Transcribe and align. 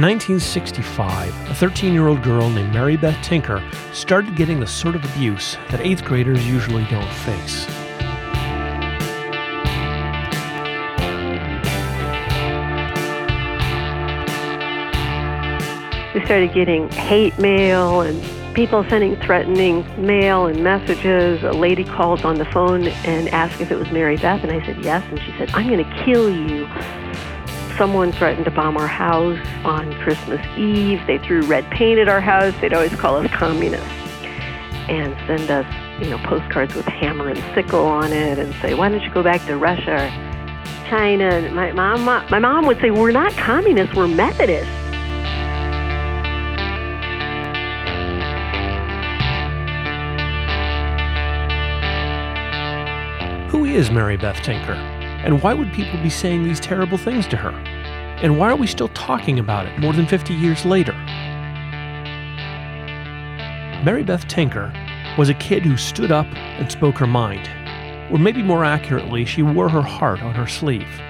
In 0.00 0.06
1965, 0.06 1.50
a 1.50 1.54
13 1.54 1.92
year 1.92 2.08
old 2.08 2.22
girl 2.22 2.48
named 2.48 2.72
Mary 2.72 2.96
Beth 2.96 3.22
Tinker 3.22 3.62
started 3.92 4.34
getting 4.34 4.58
the 4.58 4.66
sort 4.66 4.94
of 4.94 5.04
abuse 5.04 5.58
that 5.68 5.82
eighth 5.82 6.06
graders 6.06 6.42
usually 6.48 6.84
don't 6.84 7.06
face. 7.16 7.66
We 16.14 16.24
started 16.24 16.54
getting 16.54 16.88
hate 16.92 17.38
mail 17.38 18.00
and 18.00 18.24
people 18.54 18.86
sending 18.88 19.16
threatening 19.16 19.84
mail 20.02 20.46
and 20.46 20.64
messages. 20.64 21.42
A 21.42 21.52
lady 21.52 21.84
called 21.84 22.24
on 22.24 22.38
the 22.38 22.46
phone 22.46 22.86
and 23.04 23.28
asked 23.28 23.60
if 23.60 23.70
it 23.70 23.76
was 23.76 23.90
Mary 23.90 24.16
Beth, 24.16 24.42
and 24.42 24.50
I 24.50 24.64
said 24.64 24.82
yes. 24.82 25.04
And 25.10 25.20
she 25.20 25.32
said, 25.36 25.50
I'm 25.52 25.68
going 25.68 25.84
to 25.84 26.04
kill 26.06 26.30
you 26.30 26.66
someone 27.80 28.12
threatened 28.12 28.44
to 28.44 28.50
bomb 28.50 28.76
our 28.76 28.86
house 28.86 29.38
on 29.64 29.90
Christmas 30.02 30.46
Eve. 30.54 31.00
They 31.06 31.16
threw 31.16 31.40
red 31.46 31.64
paint 31.70 31.98
at 31.98 32.10
our 32.10 32.20
house. 32.20 32.52
They'd 32.60 32.74
always 32.74 32.94
call 32.94 33.16
us 33.16 33.30
communists 33.30 33.88
and 34.90 35.16
send 35.26 35.50
us, 35.50 35.64
you 35.98 36.10
know, 36.10 36.18
postcards 36.18 36.74
with 36.74 36.84
hammer 36.84 37.30
and 37.30 37.42
sickle 37.54 37.86
on 37.86 38.12
it 38.12 38.38
and 38.38 38.54
say, 38.56 38.74
"Why 38.74 38.90
don't 38.90 39.00
you 39.00 39.08
go 39.08 39.22
back 39.22 39.46
to 39.46 39.56
Russia, 39.56 39.94
or 39.94 40.90
China?" 40.90 41.40
My 41.54 41.72
mom, 41.72 42.04
my 42.04 42.38
mom 42.38 42.66
would 42.66 42.78
say, 42.82 42.90
"We're 42.90 43.12
not 43.12 43.32
communists. 43.32 43.96
We're 43.96 44.08
Methodists." 44.08 44.68
Who 53.50 53.64
is 53.64 53.90
Mary 53.90 54.18
Beth 54.18 54.42
Tinker? 54.42 54.74
And 55.24 55.42
why 55.42 55.54
would 55.54 55.72
people 55.72 55.98
be 56.02 56.10
saying 56.10 56.44
these 56.44 56.60
terrible 56.60 56.98
things 56.98 57.26
to 57.28 57.38
her? 57.38 57.54
And 58.22 58.38
why 58.38 58.50
are 58.50 58.56
we 58.56 58.66
still 58.66 58.88
talking 58.88 59.38
about 59.38 59.64
it 59.64 59.78
more 59.78 59.94
than 59.94 60.06
50 60.06 60.34
years 60.34 60.66
later? 60.66 60.92
Mary 63.82 64.02
Beth 64.02 64.28
Tinker 64.28 64.70
was 65.16 65.30
a 65.30 65.34
kid 65.34 65.62
who 65.62 65.78
stood 65.78 66.12
up 66.12 66.26
and 66.26 66.70
spoke 66.70 66.98
her 66.98 67.06
mind. 67.06 67.48
Or 68.12 68.18
maybe 68.18 68.42
more 68.42 68.62
accurately, 68.62 69.24
she 69.24 69.42
wore 69.42 69.70
her 69.70 69.80
heart 69.80 70.20
on 70.20 70.34
her 70.34 70.46
sleeve. 70.46 71.00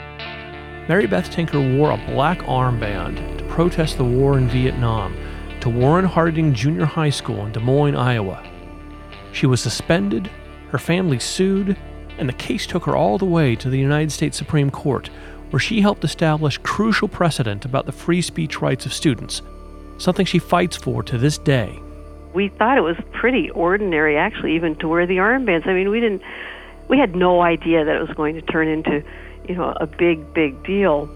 Mary 0.89 1.09
Beth 1.09 1.29
Tinker 1.31 1.61
wore 1.61 1.91
a 1.91 2.07
black 2.07 2.39
armband 2.43 3.39
to 3.39 3.45
protest 3.45 3.97
the 3.97 4.05
war 4.05 4.39
in 4.39 4.49
Vietnam 4.49 5.17
to 5.63 5.69
Warren 5.69 6.05
Harding 6.05 6.55
Junior 6.55 6.85
High 6.85 7.11
School 7.11 7.45
in 7.45 7.51
Des 7.51 7.59
Moines, 7.59 7.97
Iowa. 7.97 8.41
She 9.33 9.47
was 9.47 9.61
suspended, 9.61 10.31
her 10.71 10.79
family 10.79 11.19
sued, 11.19 11.77
and 12.19 12.29
the 12.29 12.35
case 12.35 12.67
took 12.67 12.85
her 12.85 12.95
all 12.95 13.19
the 13.19 13.25
way 13.25 13.57
to 13.57 13.69
the 13.69 13.79
United 13.79 14.13
States 14.13 14.37
Supreme 14.37 14.71
Court, 14.71 15.11
where 15.51 15.61
she 15.61 15.81
helped 15.81 16.05
establish 16.05 16.59
crucial 16.59 17.09
precedent 17.09 17.65
about 17.65 17.87
the 17.87 17.93
free 17.93 18.23
speech 18.23 18.63
rights 18.63 18.87
of 18.87 18.93
students, 18.93 19.43
something 19.99 20.25
she 20.25 20.39
fights 20.39 20.77
for 20.77 21.03
to 21.03 21.19
this 21.19 21.39
day. 21.39 21.79
We 22.33 22.49
thought 22.49 22.79
it 22.79 22.83
was 22.83 22.97
pretty 23.13 23.51
ordinary, 23.51 24.17
actually, 24.17 24.55
even 24.55 24.77
to 24.77 24.89
wear 24.89 25.07
the 25.07 25.17
armbands. 25.17 25.67
I 25.67 25.73
mean, 25.73 25.91
we 25.91 26.01
didn't, 26.01 26.23
we 26.89 26.99
had 26.99 27.17
no 27.17 27.43
idea 27.43 27.85
that 27.85 27.97
it 27.97 28.01
was 28.01 28.17
going 28.17 28.37
to 28.37 28.43
turn 28.43 28.69
into, 28.69 29.03
you 29.49 29.57
know, 29.57 29.75
a 29.81 29.87
big, 29.87 30.33
big 30.33 30.63
deal. 30.65 31.09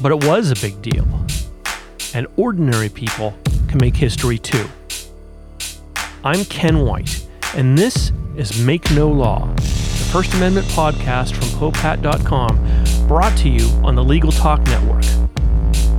But 0.00 0.12
it 0.12 0.24
was 0.24 0.50
a 0.50 0.56
big 0.56 0.80
deal. 0.80 1.06
And 2.14 2.26
ordinary 2.36 2.88
people 2.88 3.34
can 3.68 3.78
make 3.78 3.96
history 3.96 4.38
too. 4.38 4.66
I'm 6.24 6.44
Ken 6.46 6.80
White, 6.80 7.26
and 7.54 7.76
this 7.76 8.10
is 8.36 8.60
Make 8.64 8.90
No 8.92 9.08
Law, 9.08 9.54
First 10.16 10.32
Amendment 10.32 10.66
podcast 10.68 11.34
from 11.34 11.48
Popehat.com, 11.60 13.06
brought 13.06 13.36
to 13.36 13.50
you 13.50 13.68
on 13.84 13.94
the 13.94 14.02
Legal 14.02 14.32
Talk 14.32 14.62
Network. 14.62 15.04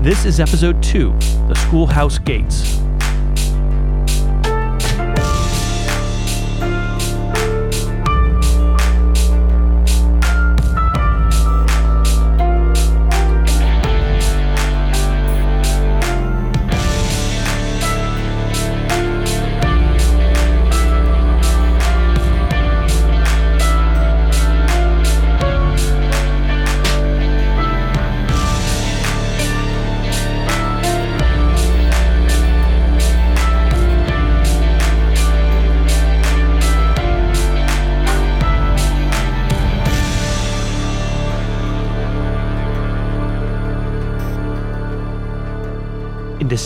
This 0.02 0.26
is 0.26 0.40
episode 0.40 0.82
two 0.82 1.12
The 1.48 1.54
Schoolhouse 1.54 2.18
Gates. 2.18 2.80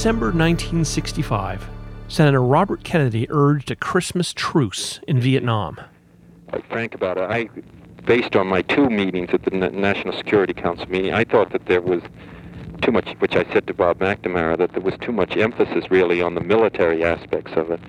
December 0.01 0.31
1965, 0.31 1.69
Senator 2.07 2.41
Robert 2.41 2.83
Kennedy 2.83 3.27
urged 3.29 3.69
a 3.69 3.75
Christmas 3.75 4.33
truce 4.33 4.99
in 5.07 5.19
Vietnam. 5.19 5.79
Quite 6.47 6.65
frank 6.69 6.95
about 6.95 7.19
it, 7.19 7.29
I, 7.29 7.49
based 8.03 8.35
on 8.35 8.47
my 8.47 8.63
two 8.63 8.89
meetings 8.89 9.29
at 9.31 9.43
the 9.43 9.51
National 9.51 10.17
Security 10.17 10.55
Council 10.55 10.89
meeting, 10.89 11.13
I 11.13 11.23
thought 11.23 11.51
that 11.51 11.67
there 11.67 11.81
was 11.81 12.01
too 12.81 12.91
much, 12.91 13.09
which 13.19 13.35
I 13.35 13.43
said 13.53 13.67
to 13.67 13.75
Bob 13.75 13.99
McNamara, 13.99 14.57
that 14.57 14.71
there 14.71 14.81
was 14.81 14.95
too 15.01 15.11
much 15.11 15.37
emphasis 15.37 15.91
really 15.91 16.19
on 16.19 16.33
the 16.33 16.41
military 16.41 17.03
aspects 17.03 17.51
of 17.55 17.69
it. 17.69 17.79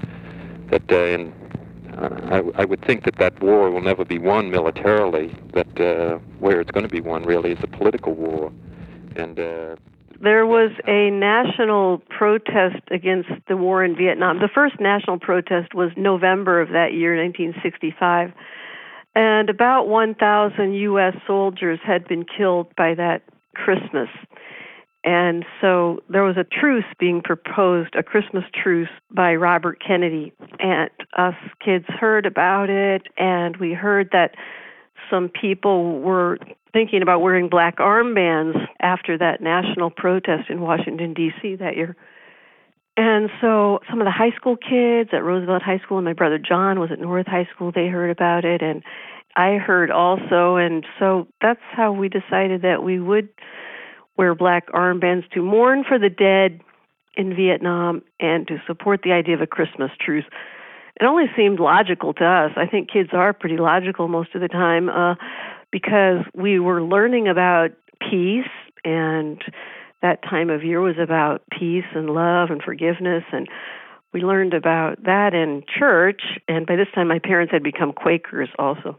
That 0.69 0.93
uh, 0.93 1.97
uh, 1.97 2.21
I, 2.31 2.61
I, 2.61 2.65
would 2.67 2.84
think 2.84 3.05
that 3.05 3.17
that 3.17 3.43
war 3.43 3.71
will 3.71 3.81
never 3.81 4.05
be 4.05 4.19
won 4.19 4.51
militarily. 4.51 5.34
That 5.55 5.81
uh, 5.81 6.19
where 6.41 6.61
it's 6.61 6.72
going 6.72 6.87
to 6.87 6.93
be 6.93 7.01
won 7.01 7.22
really 7.22 7.53
is 7.53 7.59
a 7.62 7.69
political 7.69 8.12
war, 8.12 8.53
and 9.17 9.41
uh, 9.41 9.77
there 10.22 10.47
was 10.47 10.71
a 10.87 11.10
national 11.10 11.99
protest 12.09 12.83
against 12.93 13.28
the 13.49 13.56
war 13.56 13.84
in 13.84 13.97
Vietnam. 13.97 14.38
The 14.38 14.49
first 14.53 14.78
national 14.78 15.19
protest 15.19 15.75
was 15.75 15.91
November 15.97 16.60
of 16.60 16.69
that 16.69 16.93
year, 16.94 17.16
1965. 17.16 18.33
And 19.16 19.50
about 19.50 19.88
1,000 19.88 20.75
U.S. 20.75 21.15
soldiers 21.27 21.81
had 21.84 22.06
been 22.06 22.25
killed 22.25 22.69
by 22.77 22.94
that 22.94 23.22
Christmas. 23.55 24.09
And 25.05 25.44
so 25.60 26.05
there 26.09 26.22
was 26.22 26.37
a 26.37 26.44
truce 26.44 26.84
being 27.00 27.21
proposed, 27.21 27.97
a 27.97 28.04
Christmas 28.04 28.44
truce 28.54 28.89
by 29.10 29.34
Robert 29.34 29.83
Kennedy. 29.84 30.33
And 30.60 30.89
us 31.19 31.34
kids 31.65 31.87
heard 31.89 32.27
about 32.27 32.71
it, 32.71 33.03
and 33.19 33.56
we 33.56 33.72
heard 33.72 34.10
that 34.12 34.37
some 35.10 35.28
people 35.28 35.99
were 36.00 36.39
thinking 36.72 37.03
about 37.03 37.21
wearing 37.21 37.49
black 37.49 37.77
armbands 37.77 38.66
after 38.81 39.19
that 39.19 39.41
national 39.41 39.91
protest 39.91 40.49
in 40.49 40.60
Washington, 40.60 41.15
D.C. 41.15 41.56
that 41.56 41.77
year. 41.77 41.97
And 42.97 43.31
so 43.41 43.81
some 43.88 44.00
of 44.00 44.05
the 44.05 44.10
high 44.10 44.33
school 44.37 44.56
kids 44.56 45.10
at 45.12 45.25
Roosevelt 45.25 45.62
High 45.62 45.78
School, 45.78 45.99
and 45.99 46.05
my 46.05 46.12
brother 46.12 46.38
John 46.38 46.78
was 46.78 46.91
at 46.91 47.00
North 47.00 47.27
High 47.27 47.49
School, 47.55 47.72
they 47.72 47.88
heard 47.88 48.10
about 48.10 48.44
it, 48.44 48.62
and 48.62 48.83
I 49.34 49.55
heard 49.55 49.91
also. 49.91 50.56
And 50.56 50.84
so 50.99 51.27
that's 51.41 51.60
how 51.72 51.93
we 51.93 52.09
decided 52.09 52.62
that 52.62 52.83
we 52.83 53.00
would 53.00 53.28
wear 54.16 54.34
black 54.34 54.69
armbands 54.69 55.28
to 55.31 55.43
mourn 55.43 55.84
for 55.89 55.98
the 55.98 56.10
dead 56.10 56.60
in 57.16 57.34
Vietnam 57.34 58.03
and 58.21 58.47
to 58.48 58.63
support 58.66 59.01
the 59.03 59.13
idea 59.13 59.34
of 59.34 59.41
a 59.41 59.47
Christmas 59.47 59.91
truce. 59.98 60.24
It 61.01 61.04
only 61.04 61.24
seemed 61.34 61.60
logical 61.60 62.13
to 62.15 62.24
us. 62.24 62.53
I 62.57 62.66
think 62.66 62.91
kids 62.91 63.10
are 63.13 63.33
pretty 63.33 63.57
logical 63.57 64.09
most 64.09 64.34
of 64.34 64.42
the 64.42 64.48
time. 64.48 64.91
Uh, 64.91 65.15
because 65.72 66.24
we 66.34 66.60
were 66.60 66.83
learning 66.83 67.27
about 67.27 67.71
peace 67.98 68.45
and 68.84 69.42
that 70.03 70.22
time 70.22 70.51
of 70.51 70.63
year 70.63 70.80
was 70.80 70.97
about 71.03 71.42
peace 71.59 71.84
and 71.95 72.10
love 72.10 72.51
and 72.51 72.63
forgiveness 72.63 73.24
and 73.33 73.48
we 74.13 74.21
learned 74.21 74.53
about 74.53 75.03
that 75.04 75.33
in 75.33 75.63
church 75.78 76.21
and 76.47 76.66
by 76.66 76.77
this 76.77 76.89
time 76.95 77.09
my 77.09 77.19
parents 77.19 77.53
had 77.53 77.63
become 77.63 77.92
quakers 77.92 78.51
also. 78.59 78.98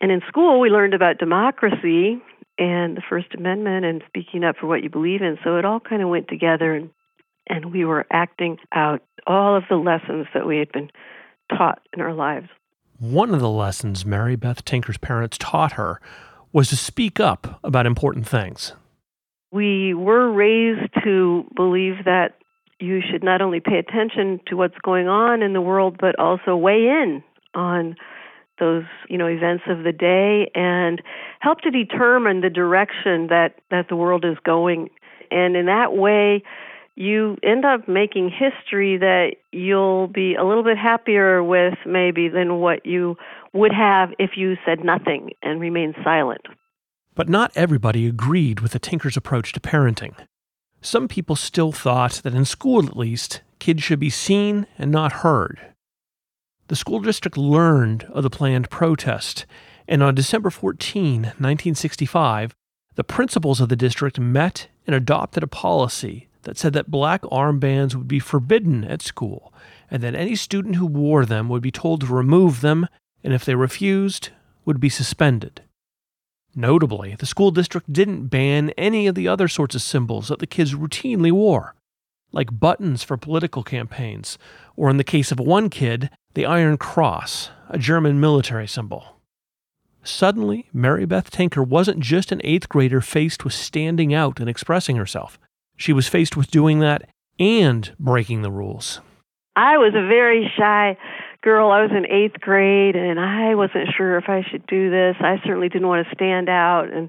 And 0.00 0.10
in 0.10 0.20
school 0.28 0.60
we 0.60 0.70
learned 0.70 0.94
about 0.94 1.18
democracy 1.18 2.22
and 2.58 2.96
the 2.96 3.02
first 3.08 3.34
amendment 3.36 3.84
and 3.84 4.02
speaking 4.06 4.44
up 4.44 4.56
for 4.60 4.66
what 4.66 4.82
you 4.82 4.90
believe 4.90 5.22
in. 5.22 5.36
So 5.42 5.56
it 5.56 5.64
all 5.64 5.80
kind 5.80 6.02
of 6.02 6.08
went 6.08 6.28
together 6.28 6.74
and 6.74 6.90
and 7.48 7.72
we 7.72 7.84
were 7.84 8.06
acting 8.12 8.58
out 8.72 9.02
all 9.26 9.56
of 9.56 9.64
the 9.68 9.74
lessons 9.74 10.28
that 10.32 10.46
we 10.46 10.58
had 10.58 10.70
been 10.70 10.90
taught 11.50 11.80
in 11.92 12.00
our 12.00 12.14
lives 12.14 12.48
one 13.02 13.34
of 13.34 13.40
the 13.40 13.50
lessons 13.50 14.06
Mary 14.06 14.36
Beth 14.36 14.64
Tinker's 14.64 14.96
parents 14.96 15.36
taught 15.36 15.72
her 15.72 16.00
was 16.52 16.68
to 16.68 16.76
speak 16.76 17.18
up 17.18 17.58
about 17.64 17.84
important 17.84 18.28
things. 18.28 18.74
We 19.50 19.92
were 19.92 20.30
raised 20.30 20.88
to 21.02 21.44
believe 21.56 22.04
that 22.04 22.38
you 22.78 23.00
should 23.00 23.24
not 23.24 23.42
only 23.42 23.58
pay 23.58 23.78
attention 23.78 24.38
to 24.46 24.56
what's 24.56 24.78
going 24.84 25.08
on 25.08 25.42
in 25.42 25.52
the 25.52 25.60
world, 25.60 25.96
but 26.00 26.16
also 26.20 26.54
weigh 26.54 26.86
in 26.86 27.24
on 27.54 27.96
those 28.60 28.84
you 29.08 29.18
know 29.18 29.26
events 29.26 29.64
of 29.66 29.82
the 29.82 29.92
day 29.92 30.48
and 30.54 31.02
help 31.40 31.60
to 31.62 31.70
determine 31.70 32.40
the 32.40 32.50
direction 32.50 33.26
that 33.26 33.56
that 33.72 33.88
the 33.88 33.96
world 33.96 34.24
is 34.24 34.36
going 34.44 34.90
and 35.32 35.56
in 35.56 35.66
that 35.66 35.94
way, 35.94 36.42
you 36.94 37.36
end 37.42 37.64
up 37.64 37.88
making 37.88 38.30
history 38.30 38.98
that 38.98 39.36
you'll 39.50 40.08
be 40.08 40.34
a 40.34 40.44
little 40.44 40.62
bit 40.62 40.76
happier 40.76 41.42
with 41.42 41.74
maybe 41.86 42.28
than 42.28 42.60
what 42.60 42.84
you 42.84 43.16
would 43.52 43.72
have 43.72 44.10
if 44.18 44.32
you 44.36 44.56
said 44.64 44.84
nothing 44.84 45.30
and 45.42 45.60
remained 45.60 45.94
silent. 46.04 46.42
But 47.14 47.28
not 47.28 47.52
everybody 47.54 48.06
agreed 48.06 48.60
with 48.60 48.72
the 48.72 48.78
Tinker's 48.78 49.16
approach 49.16 49.52
to 49.52 49.60
parenting. 49.60 50.14
Some 50.80 51.08
people 51.08 51.36
still 51.36 51.72
thought 51.72 52.20
that 52.24 52.34
in 52.34 52.44
school 52.44 52.84
at 52.84 52.96
least, 52.96 53.42
kids 53.58 53.82
should 53.82 54.00
be 54.00 54.10
seen 54.10 54.66
and 54.78 54.90
not 54.90 55.12
heard. 55.12 55.60
The 56.68 56.76
school 56.76 57.00
district 57.00 57.36
learned 57.36 58.04
of 58.12 58.22
the 58.22 58.30
planned 58.30 58.70
protest, 58.70 59.46
and 59.86 60.02
on 60.02 60.14
December 60.14 60.50
14, 60.50 61.22
1965, 61.22 62.54
the 62.94 63.04
principals 63.04 63.60
of 63.60 63.68
the 63.68 63.76
district 63.76 64.18
met 64.18 64.68
and 64.86 64.96
adopted 64.96 65.42
a 65.42 65.46
policy 65.46 66.28
that 66.42 66.58
said 66.58 66.72
that 66.72 66.90
black 66.90 67.22
armbands 67.22 67.94
would 67.94 68.08
be 68.08 68.18
forbidden 68.18 68.84
at 68.84 69.02
school 69.02 69.52
and 69.90 70.02
that 70.02 70.14
any 70.14 70.34
student 70.34 70.76
who 70.76 70.86
wore 70.86 71.24
them 71.24 71.48
would 71.48 71.62
be 71.62 71.70
told 71.70 72.00
to 72.00 72.06
remove 72.06 72.60
them 72.60 72.86
and 73.22 73.32
if 73.32 73.44
they 73.44 73.54
refused, 73.54 74.30
would 74.64 74.80
be 74.80 74.88
suspended. 74.88 75.62
Notably, 76.54 77.14
the 77.14 77.26
school 77.26 77.50
district 77.50 77.92
didn't 77.92 78.26
ban 78.26 78.70
any 78.70 79.06
of 79.06 79.14
the 79.14 79.28
other 79.28 79.48
sorts 79.48 79.74
of 79.74 79.82
symbols 79.82 80.28
that 80.28 80.38
the 80.38 80.46
kids 80.46 80.74
routinely 80.74 81.32
wore, 81.32 81.74
like 82.32 82.58
buttons 82.58 83.02
for 83.02 83.16
political 83.16 83.62
campaigns, 83.62 84.38
or 84.76 84.90
in 84.90 84.98
the 84.98 85.04
case 85.04 85.32
of 85.32 85.40
one 85.40 85.70
kid, 85.70 86.10
the 86.34 86.46
Iron 86.46 86.76
Cross, 86.76 87.50
a 87.68 87.78
German 87.78 88.20
military 88.20 88.66
symbol. 88.66 89.16
Suddenly, 90.02 90.68
Mary 90.72 91.06
Beth 91.06 91.30
Tinker 91.30 91.62
wasn't 91.62 92.00
just 92.00 92.32
an 92.32 92.40
eighth 92.44 92.68
grader 92.68 93.00
faced 93.00 93.44
with 93.44 93.54
standing 93.54 94.12
out 94.12 94.40
and 94.40 94.48
expressing 94.48 94.96
herself. 94.96 95.38
She 95.82 95.92
was 95.92 96.06
faced 96.06 96.36
with 96.36 96.48
doing 96.48 96.78
that 96.78 97.08
and 97.40 97.92
breaking 97.98 98.42
the 98.42 98.52
rules. 98.52 99.00
I 99.56 99.78
was 99.78 99.94
a 99.96 100.06
very 100.06 100.48
shy 100.56 100.96
girl. 101.42 101.72
I 101.72 101.82
was 101.82 101.90
in 101.90 102.06
eighth 102.06 102.40
grade, 102.40 102.94
and 102.94 103.18
I 103.18 103.56
wasn't 103.56 103.88
sure 103.96 104.16
if 104.16 104.28
I 104.28 104.44
should 104.48 104.64
do 104.68 104.90
this. 104.90 105.16
I 105.18 105.38
certainly 105.44 105.68
didn't 105.68 105.88
want 105.88 106.06
to 106.06 106.14
stand 106.14 106.48
out, 106.48 106.84
and 106.92 107.08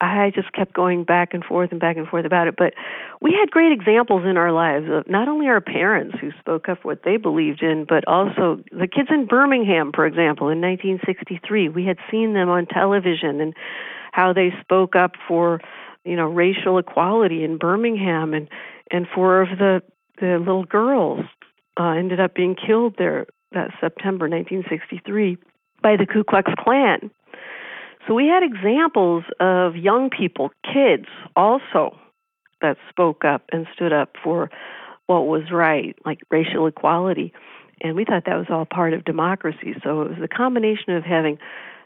I 0.00 0.32
just 0.34 0.52
kept 0.52 0.74
going 0.74 1.04
back 1.04 1.32
and 1.32 1.44
forth 1.44 1.70
and 1.70 1.78
back 1.78 1.96
and 1.96 2.08
forth 2.08 2.24
about 2.24 2.48
it. 2.48 2.56
But 2.58 2.74
we 3.20 3.38
had 3.38 3.52
great 3.52 3.70
examples 3.70 4.24
in 4.26 4.36
our 4.36 4.50
lives 4.50 4.86
of 4.90 5.08
not 5.08 5.28
only 5.28 5.46
our 5.46 5.60
parents 5.60 6.16
who 6.20 6.32
spoke 6.40 6.68
up 6.68 6.82
for 6.82 6.88
what 6.88 7.04
they 7.04 7.18
believed 7.18 7.62
in, 7.62 7.86
but 7.88 8.02
also 8.08 8.64
the 8.72 8.88
kids 8.88 9.10
in 9.12 9.26
Birmingham, 9.26 9.92
for 9.94 10.06
example, 10.06 10.48
in 10.48 10.60
1963. 10.60 11.68
We 11.68 11.84
had 11.84 11.98
seen 12.10 12.34
them 12.34 12.48
on 12.48 12.66
television 12.66 13.40
and 13.40 13.54
how 14.10 14.32
they 14.32 14.50
spoke 14.60 14.96
up 14.96 15.12
for, 15.28 15.60
you 16.04 16.16
know, 16.16 16.26
racial 16.26 16.78
equality 16.78 17.44
in 17.44 17.58
Birmingham 17.58 18.34
and 18.34 18.48
and 18.90 19.06
four 19.14 19.42
of 19.42 19.58
the 19.58 19.82
the 20.20 20.38
little 20.38 20.64
girls 20.64 21.24
uh, 21.78 21.90
ended 21.90 22.20
up 22.20 22.34
being 22.34 22.54
killed 22.54 22.94
there 22.98 23.26
that 23.52 23.70
September 23.80 24.28
1963 24.28 25.36
by 25.82 25.96
the 25.96 26.06
Ku 26.06 26.24
Klux 26.24 26.50
Klan. 26.58 27.10
So 28.06 28.14
we 28.14 28.26
had 28.26 28.42
examples 28.42 29.24
of 29.38 29.76
young 29.76 30.10
people, 30.10 30.50
kids 30.64 31.06
also, 31.36 31.96
that 32.60 32.76
spoke 32.88 33.24
up 33.24 33.42
and 33.52 33.66
stood 33.74 33.92
up 33.92 34.16
for 34.22 34.50
what 35.06 35.26
was 35.26 35.50
right, 35.52 35.96
like 36.04 36.20
racial 36.30 36.66
equality. 36.66 37.32
And 37.80 37.96
we 37.96 38.04
thought 38.04 38.24
that 38.26 38.36
was 38.36 38.46
all 38.50 38.64
part 38.64 38.92
of 38.92 39.04
democracy. 39.04 39.74
So 39.82 40.02
it 40.02 40.08
was 40.10 40.18
a 40.22 40.28
combination 40.28 40.94
of 40.94 41.04
having 41.04 41.38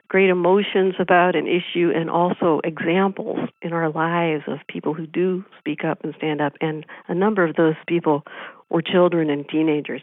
great 0.09 0.31
emotions 0.31 0.95
about 0.99 1.35
an 1.37 1.47
issue 1.47 1.93
and 1.95 2.09
also 2.09 2.61
examples 2.65 3.49
in 3.63 3.73
our 3.73 3.91
lives 3.91 4.45
of 4.47 4.59
people 4.69 4.95
who 4.95 5.07
do 5.07 5.45
speak 5.59 5.85
up 5.85 6.05
and 6.05 6.15
stand 6.17 6.41
up. 6.41 6.55
And 6.61 6.87
a 7.09 7.15
number 7.15 7.45
of 7.45 7.57
those 7.57 7.75
people 7.87 8.23
were 8.71 8.83
children 8.83 9.31
and 9.31 9.49
teenagers. 9.49 10.03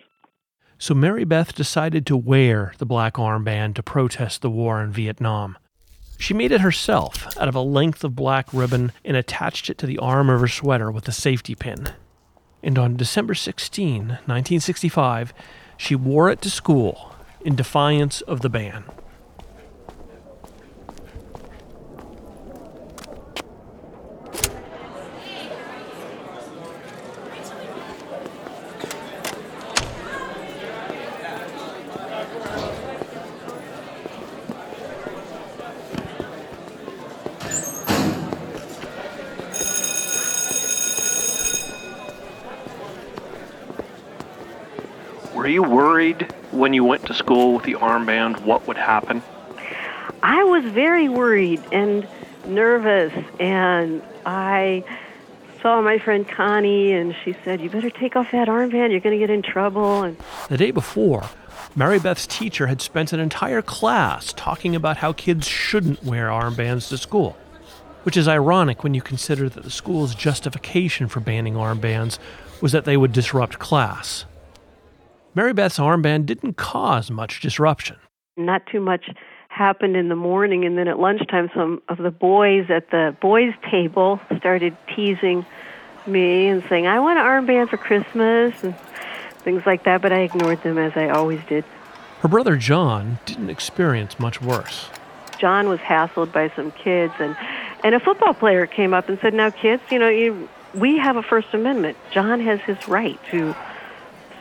So 0.78 0.94
Mary 0.94 1.24
Beth 1.24 1.56
decided 1.56 2.06
to 2.08 2.18
wear 2.18 2.74
the 2.78 2.86
black 2.86 3.14
armband 3.16 3.76
to 3.76 3.84
protest 3.84 4.42
the 4.42 4.50
war 4.50 4.82
in 4.82 4.92
Vietnam. 4.92 5.58
She 6.18 6.34
made 6.34 6.52
it 6.52 6.62
herself 6.62 7.38
out 7.38 7.48
of 7.48 7.56
a 7.56 7.62
length 7.62 8.04
of 8.04 8.16
black 8.16 8.48
ribbon 8.54 8.92
and 9.04 9.16
attached 9.16 9.70
it 9.70 9.78
to 9.80 9.86
the 9.86 10.00
arm 10.00 10.30
of 10.30 10.42
her 10.42 10.48
sweater 10.48 10.92
with 10.92 11.08
a 11.08 11.12
safety 11.12 11.56
pin. 11.56 11.90
And 12.62 12.78
on 12.78 12.96
December 12.96 13.34
16, 13.34 14.08
1965, 14.08 15.34
she 15.78 15.96
wore 15.96 16.30
it 16.30 16.42
to 16.42 16.50
school 16.50 17.16
in 17.42 17.56
defiance 17.56 18.22
of 18.22 18.42
the 18.42 18.50
ban. 18.50 18.86
Were 45.44 45.50
you 45.50 45.64
worried 45.64 46.32
when 46.52 46.74
you 46.74 46.86
went 46.86 47.06
to 47.08 47.14
school 47.14 47.56
with 47.56 47.66
the 47.66 47.73
armband 47.84 48.42
what 48.42 48.68
would 48.68 48.78
happen? 48.78 49.22
I 50.22 50.44
was 50.44 50.64
very 50.64 51.10
worried 51.10 51.62
and 51.72 52.08
nervous, 52.46 53.14
and 53.40 54.02
I 54.26 54.84
saw 55.62 55.82
my 55.82 55.98
friend 56.00 56.28
Connie, 56.28 56.92
and 56.94 57.16
she 57.24 57.36
said, 57.44 57.62
"You 57.62 57.70
better 57.70 57.90
take 57.90 58.16
off 58.16 58.32
that 58.32 58.48
armband. 58.48 58.92
You're 58.92 59.00
going 59.00 59.18
to 59.20 59.26
get 59.26 59.30
in 59.30 59.42
trouble." 59.42 60.04
And 60.04 60.18
the 60.50 60.58
day 60.58 60.72
before, 60.72 61.24
Mary 61.76 62.00
Beth's 62.00 62.28
teacher 62.28 62.68
had 62.68 62.82
spent 62.82 63.14
an 63.14 63.20
entire 63.20 63.62
class 63.62 64.34
talking 64.34 64.76
about 64.76 64.98
how 64.98 65.14
kids 65.14 65.48
shouldn't 65.48 66.04
wear 66.04 66.28
armbands 66.28 66.90
to 66.90 66.98
school, 66.98 67.36
which 68.04 68.18
is 68.18 68.28
ironic 68.28 68.84
when 68.84 68.94
you 68.94 69.02
consider 69.02 69.50
that 69.50 69.64
the 69.64 69.72
school's 69.72 70.16
justification 70.16 71.08
for 71.08 71.20
banning 71.20 71.56
armbands 71.56 72.18
was 72.62 72.72
that 72.72 72.86
they 72.86 72.98
would 72.98 73.12
disrupt 73.12 73.60
class. 73.60 74.26
Mary 75.36 75.54
Beth's 75.54 75.80
armband 75.80 76.28
didn't 76.28 76.58
cause 76.58 77.10
much 77.10 77.40
disruption. 77.40 77.96
Not 78.38 78.66
too 78.68 78.80
much 78.80 79.10
happened 79.48 79.96
in 79.96 80.10
the 80.10 80.16
morning, 80.16 80.64
and 80.66 80.78
then 80.78 80.88
at 80.88 81.00
lunchtime, 81.00 81.50
some 81.56 81.82
of 81.90 81.98
the 81.98 82.12
boys 82.12 82.70
at 82.70 82.92
the 82.92 83.16
boys' 83.20 83.54
table 83.70 84.20
started 84.38 84.76
teasing 84.96 85.46
me 86.06 86.48
and 86.48 86.64
saying, 86.70 86.86
I 86.86 87.00
want 87.00 87.18
an 87.20 87.26
armband 87.26 87.70
for 87.70 87.78
Christmas, 87.78 88.64
and 88.64 88.76
things 89.40 89.66
like 89.66 89.84
that, 89.86 90.02
but 90.02 90.12
I 90.12 90.20
ignored 90.20 90.62
them 90.62 90.78
as 90.78 90.94
I 90.96 91.10
always 91.10 91.40
did. 91.48 91.66
Her 92.20 92.28
brother 92.28 92.56
John 92.56 93.20
didn't 93.26 93.50
experience 93.50 94.20
much 94.20 94.42
worse. 94.42 94.90
John 95.40 95.68
was 95.68 95.80
hassled 95.80 96.32
by 96.32 96.50
some 96.56 96.72
kids, 96.72 97.14
and, 97.20 97.36
and 97.84 97.96
a 97.96 98.00
football 98.00 98.34
player 98.34 98.66
came 98.68 98.94
up 98.94 99.10
and 99.10 99.20
said, 99.20 99.34
Now, 99.34 99.50
kids, 99.50 99.82
you 99.92 100.00
know, 100.00 100.10
you, 100.10 100.48
we 100.74 100.98
have 100.98 101.18
a 101.18 101.24
First 101.24 101.54
Amendment. 101.54 101.98
John 102.12 102.40
has 102.40 102.60
his 102.62 102.88
right 102.88 103.20
to 103.32 103.56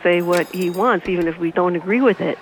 say 0.03 0.21
what 0.21 0.47
he 0.53 0.69
wants, 0.69 1.09
even 1.09 1.27
if 1.27 1.39
we 1.39 1.51
don't 1.51 1.75
agree 1.75 2.01
with 2.01 2.21
it. 2.21 2.37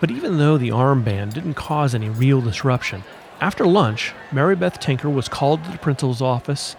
But 0.00 0.10
even 0.10 0.38
though 0.38 0.56
the 0.56 0.70
armband 0.70 1.34
didn't 1.34 1.54
cause 1.54 1.94
any 1.94 2.08
real 2.08 2.40
disruption, 2.40 3.04
after 3.40 3.66
lunch, 3.66 4.12
Mary 4.32 4.56
Beth 4.56 4.78
Tinker 4.80 5.10
was 5.10 5.28
called 5.28 5.64
to 5.64 5.70
the 5.70 5.78
principal's 5.78 6.22
office. 6.22 6.76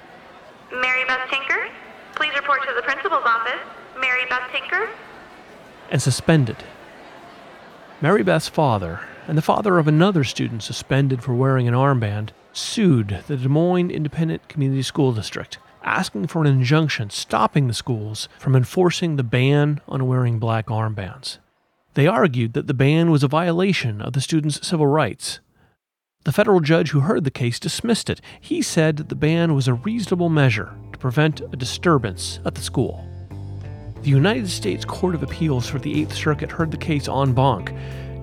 Mary 0.72 1.06
Beth 1.06 1.30
Tinker, 1.30 1.68
please 2.16 2.34
report 2.36 2.62
to 2.68 2.74
the 2.76 2.82
principal's 2.82 3.26
office. 3.26 3.60
Mary 4.00 4.26
Beth 4.30 4.50
Tinker. 4.52 4.90
And 5.92 6.02
suspended. 6.02 6.58
Mary 8.02 8.24
Beth's 8.24 8.50
father, 8.50 9.02
and 9.28 9.38
the 9.38 9.42
father 9.42 9.78
of 9.78 9.88
another 9.88 10.24
student 10.24 10.64
suspended 10.64 11.24
for 11.24 11.34
wearing 11.34 11.68
an 11.68 11.74
armband, 11.74 12.30
sued 12.54 13.24
the 13.28 13.38
Des 13.38 13.50
Moines 13.50 13.92
Independent 13.92 14.48
Community 14.48 14.82
School 14.82 15.12
District 15.12 15.58
asking 15.86 16.28
for 16.28 16.42
an 16.42 16.48
injunction 16.48 17.10
stopping 17.10 17.68
the 17.68 17.74
schools 17.74 18.28
from 18.40 18.56
enforcing 18.56 19.16
the 19.16 19.24
ban 19.24 19.80
on 19.88 20.08
wearing 20.08 20.40
black 20.40 20.68
armbands. 20.68 21.38
They 21.94 22.08
argued 22.08 22.54
that 22.54 22.68
the 22.68 22.74
ban 22.74 23.10
was 23.10 23.24
a 23.24 23.30
violation 23.30 24.02
of 24.02 24.14
the 24.14 24.22
students' 24.22 24.68
civil 24.68 24.88
rights. 24.88 25.40
The 26.26 26.34
federal 26.34 26.60
judge 26.60 26.90
who 26.90 27.02
heard 27.02 27.24
the 27.24 27.32
case 27.32 27.60
dismissed 27.60 28.10
it. 28.10 28.20
He 28.42 28.62
said 28.62 28.98
that 28.98 29.10
the 29.10 29.16
ban 29.16 29.54
was 29.54 29.68
a 29.68 29.76
reasonable 29.76 30.30
measure 30.30 30.74
to 30.92 30.98
prevent 30.98 31.40
a 31.40 31.56
disturbance 31.56 32.40
at 32.44 32.56
the 32.56 32.62
school. 32.62 33.08
The 34.02 34.10
United 34.10 34.50
States 34.50 34.86
Court 34.86 35.16
of 35.16 35.24
Appeals 35.24 35.68
for 35.68 35.80
the 35.80 36.02
Eighth 36.02 36.16
Circuit 36.16 36.52
heard 36.52 36.72
the 36.72 36.78
case 36.78 37.08
en 37.08 37.34
banc, 37.34 37.72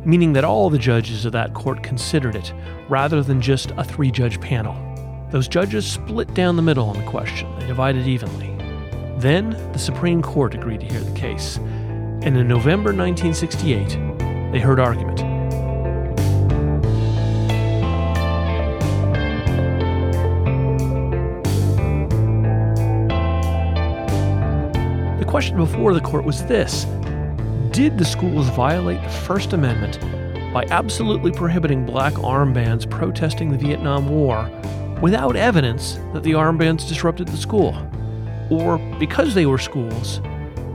meaning 0.05 0.33
that 0.33 0.45
all 0.45 0.69
the 0.69 0.79
judges 0.79 1.25
of 1.25 1.33
that 1.33 1.55
court 1.55 1.83
considered 1.83 2.35
it, 2.35 2.53
rather 2.89 3.23
than 3.23 3.41
just 3.41 3.71
a 3.73 3.85
three 3.85 4.11
judge 4.11 4.41
panel. 4.41 4.92
Those 5.33 5.49
judges 5.49 5.91
split 5.91 6.35
down 6.35 6.57
the 6.57 6.63
middle 6.63 6.91
on 6.91 6.99
the 6.99 7.05
question, 7.05 7.51
they 7.59 7.67
divided 7.67 8.07
evenly. 8.07 8.55
Then 9.17 9.53
the 9.73 9.79
Supreme 9.79 10.21
Court 10.21 10.55
agreed 10.55 10.81
to 10.81 10.87
hear 10.87 11.01
the 11.01 11.19
case, 11.19 11.57
and 11.57 12.37
in 12.37 12.47
November 12.47 12.93
1968, 12.93 14.53
they 14.53 14.61
heard 14.61 14.79
argument. 14.79 15.17
The 25.19 25.25
question 25.27 25.57
before 25.57 25.95
the 25.95 26.03
court 26.03 26.27
was 26.27 26.45
this 26.45 26.85
Did 27.71 27.97
the 27.97 28.05
schools 28.05 28.51
violate 28.51 29.03
the 29.03 29.09
First 29.09 29.55
Amendment 29.55 29.99
by 30.53 30.67
absolutely 30.69 31.33
prohibiting 31.33 31.87
black 31.87 32.13
armbands 32.17 32.89
protesting 32.91 33.51
the 33.51 33.57
Vietnam 33.57 34.11
War 34.11 34.51
without 35.03 35.37
evidence 35.37 35.99
that 36.15 36.23
the 36.23 36.33
armbands 36.33 36.89
disrupted 36.89 37.29
the 37.29 37.37
school? 37.37 37.77
Or 38.51 38.79
because 38.99 39.35
they 39.35 39.45
were 39.45 39.59
schools, 39.59 40.21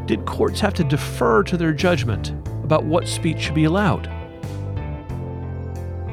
did 0.05 0.25
courts 0.25 0.59
have 0.59 0.73
to 0.75 0.83
defer 0.83 1.41
to 1.43 1.57
their 1.57 1.73
judgment 1.73 2.29
about 2.63 2.83
what 2.83 3.07
speech 3.07 3.39
should 3.39 3.55
be 3.55 3.63
allowed? 3.63 4.03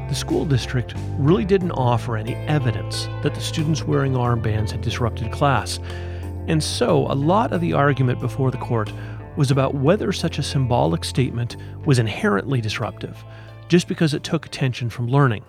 The 0.07 0.15
school 0.15 0.45
district 0.45 0.93
really 1.17 1.43
didn't 1.43 1.71
offer 1.71 2.15
any 2.15 2.35
evidence 2.35 3.07
that 3.21 3.35
the 3.35 3.41
students 3.41 3.83
wearing 3.83 4.13
armbands 4.13 4.71
had 4.71 4.81
disrupted 4.81 5.31
class, 5.31 5.79
and 6.47 6.63
so 6.63 7.11
a 7.11 7.15
lot 7.15 7.51
of 7.51 7.59
the 7.59 7.73
argument 7.73 8.21
before 8.21 8.49
the 8.49 8.57
court 8.57 8.93
was 9.35 9.51
about 9.51 9.75
whether 9.75 10.13
such 10.13 10.39
a 10.39 10.43
symbolic 10.43 11.03
statement 11.03 11.57
was 11.85 11.99
inherently 11.99 12.61
disruptive, 12.61 13.21
just 13.67 13.89
because 13.89 14.13
it 14.13 14.23
took 14.23 14.45
attention 14.45 14.89
from 14.89 15.07
learning. 15.07 15.43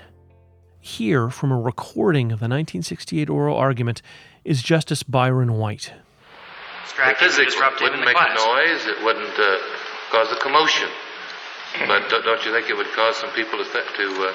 Here, 0.86 1.30
from 1.30 1.50
a 1.50 1.58
recording 1.58 2.30
of 2.30 2.38
the 2.38 2.46
1968 2.46 3.28
oral 3.28 3.56
argument, 3.56 4.02
is 4.44 4.62
Justice 4.62 5.02
Byron 5.02 5.54
White. 5.54 5.92
The 6.96 7.14
physics 7.18 7.56
wouldn't 7.80 8.04
make 8.04 8.14
class. 8.14 8.38
noise, 8.38 8.86
it 8.86 9.04
wouldn't 9.04 9.34
uh, 9.36 9.58
cause 10.12 10.30
a 10.30 10.38
commotion. 10.38 10.88
But 11.88 12.08
don't 12.08 12.42
you 12.46 12.52
think 12.52 12.70
it 12.70 12.76
would 12.76 12.86
cause 12.94 13.16
some 13.16 13.30
people 13.30 13.58
to, 13.58 13.64
th- 13.64 13.96
to 13.96 14.28
uh, 14.28 14.32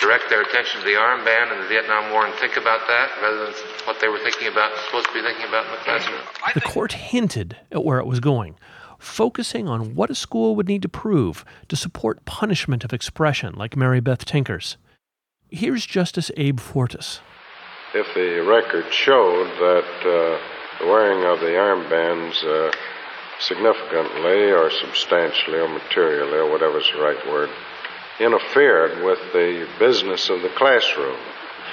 direct 0.00 0.30
their 0.30 0.40
attention 0.40 0.80
to 0.80 0.86
the 0.86 0.94
armband 0.94 1.52
and 1.52 1.62
the 1.62 1.68
Vietnam 1.68 2.10
War 2.10 2.24
and 2.24 2.34
think 2.36 2.56
about 2.56 2.80
that 2.88 3.10
rather 3.20 3.44
than 3.44 3.54
what 3.84 4.00
they 4.00 4.08
were 4.08 4.18
thinking 4.20 4.48
about, 4.48 4.72
supposed 4.86 5.06
to 5.08 5.12
be 5.12 5.20
thinking 5.20 5.46
about 5.46 5.66
in 5.66 5.72
the 5.72 5.84
classroom? 5.84 6.20
The 6.54 6.62
court 6.62 6.92
hinted 6.92 7.58
at 7.70 7.84
where 7.84 7.98
it 7.98 8.06
was 8.06 8.20
going, 8.20 8.56
focusing 8.98 9.68
on 9.68 9.94
what 9.94 10.08
a 10.08 10.14
school 10.14 10.56
would 10.56 10.66
need 10.66 10.80
to 10.80 10.88
prove 10.88 11.44
to 11.68 11.76
support 11.76 12.24
punishment 12.24 12.84
of 12.84 12.94
expression 12.94 13.54
like 13.54 13.76
Mary 13.76 14.00
Beth 14.00 14.24
Tinker's. 14.24 14.78
Here's 15.50 15.84
Justice 15.84 16.30
Abe 16.36 16.60
Fortas. 16.60 17.20
If 17.92 18.06
the 18.14 18.40
record 18.46 18.92
showed 18.92 19.48
that 19.58 19.84
uh, 20.00 20.38
the 20.78 20.86
wearing 20.86 21.24
of 21.24 21.40
the 21.40 21.58
armbands 21.58 22.44
uh, 22.44 22.70
significantly 23.40 24.52
or 24.52 24.70
substantially 24.70 25.58
or 25.58 25.68
materially 25.68 26.38
or 26.38 26.50
whatever's 26.50 26.88
the 26.94 27.02
right 27.02 27.26
word 27.26 27.50
interfered 28.20 29.04
with 29.04 29.18
the 29.32 29.66
business 29.78 30.30
of 30.30 30.42
the 30.42 30.50
classroom, 30.50 31.18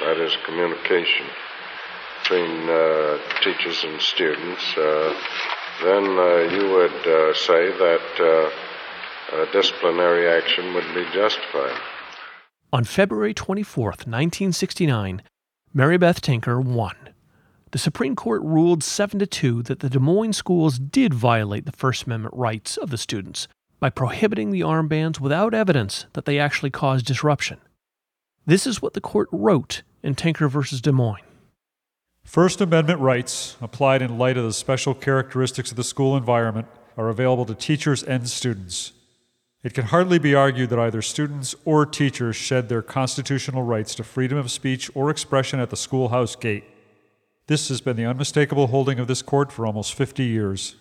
that 0.01 0.17
is, 0.17 0.35
communication 0.45 1.27
between 2.23 2.69
uh, 2.69 3.19
teachers 3.43 3.83
and 3.83 4.01
students, 4.01 4.77
uh, 4.77 5.13
then 5.83 6.03
uh, 6.17 6.37
you 6.51 6.69
would 6.71 7.07
uh, 7.07 7.33
say 7.35 7.71
that 7.77 8.51
uh, 9.31 9.45
disciplinary 9.51 10.27
action 10.27 10.73
would 10.73 10.87
be 10.95 11.05
justified. 11.13 11.79
On 12.73 12.83
February 12.83 13.33
24, 13.33 13.83
1969, 13.83 15.21
Mary 15.73 15.97
Beth 15.97 16.19
Tinker 16.19 16.59
won 16.59 16.95
the 17.71 17.77
Supreme 17.77 18.15
Court 18.15 18.41
ruled 18.43 18.83
7 18.83 19.19
to 19.19 19.27
2 19.27 19.63
that 19.63 19.79
the 19.79 19.89
Des 19.89 19.99
Moines 19.99 20.33
schools 20.33 20.79
did 20.79 21.13
violate 21.13 21.65
the 21.65 21.71
First 21.71 22.03
Amendment 22.03 22.33
rights 22.35 22.77
of 22.77 22.89
the 22.89 22.97
students 22.97 23.47
by 23.79 23.89
prohibiting 23.89 24.51
the 24.51 24.61
armbands 24.61 25.19
without 25.19 25.53
evidence 25.53 26.05
that 26.13 26.25
they 26.25 26.39
actually 26.39 26.69
caused 26.69 27.05
disruption. 27.05 27.59
This 28.45 28.65
is 28.65 28.81
what 28.81 28.93
the 28.93 29.01
court 29.01 29.27
wrote 29.31 29.83
in 30.01 30.15
Tinker 30.15 30.47
v. 30.47 30.61
Des 30.81 30.91
Moines. 30.91 31.21
First 32.23 32.61
Amendment 32.61 32.99
rights, 32.99 33.57
applied 33.61 34.01
in 34.01 34.17
light 34.17 34.37
of 34.37 34.45
the 34.45 34.53
special 34.53 34.93
characteristics 34.93 35.71
of 35.71 35.77
the 35.77 35.83
school 35.83 36.17
environment, 36.17 36.67
are 36.97 37.09
available 37.09 37.45
to 37.45 37.53
teachers 37.53 38.01
and 38.01 38.27
students. 38.27 38.93
It 39.63 39.73
can 39.73 39.85
hardly 39.85 40.19
be 40.19 40.35
argued 40.35 40.69
that 40.69 40.79
either 40.79 41.01
students 41.01 41.55
or 41.65 41.85
teachers 41.85 42.35
shed 42.35 42.69
their 42.69 42.81
constitutional 42.81 43.63
rights 43.63 43.95
to 43.95 44.03
freedom 44.03 44.37
of 44.37 44.51
speech 44.51 44.89
or 44.93 45.09
expression 45.09 45.59
at 45.59 45.71
the 45.71 45.75
schoolhouse 45.75 46.35
gate. 46.35 46.63
This 47.47 47.69
has 47.69 47.81
been 47.81 47.97
the 47.97 48.05
unmistakable 48.05 48.67
holding 48.67 48.99
of 48.99 49.07
this 49.07 49.21
court 49.21 49.51
for 49.51 49.65
almost 49.65 49.93
50 49.95 50.23
years. 50.23 50.75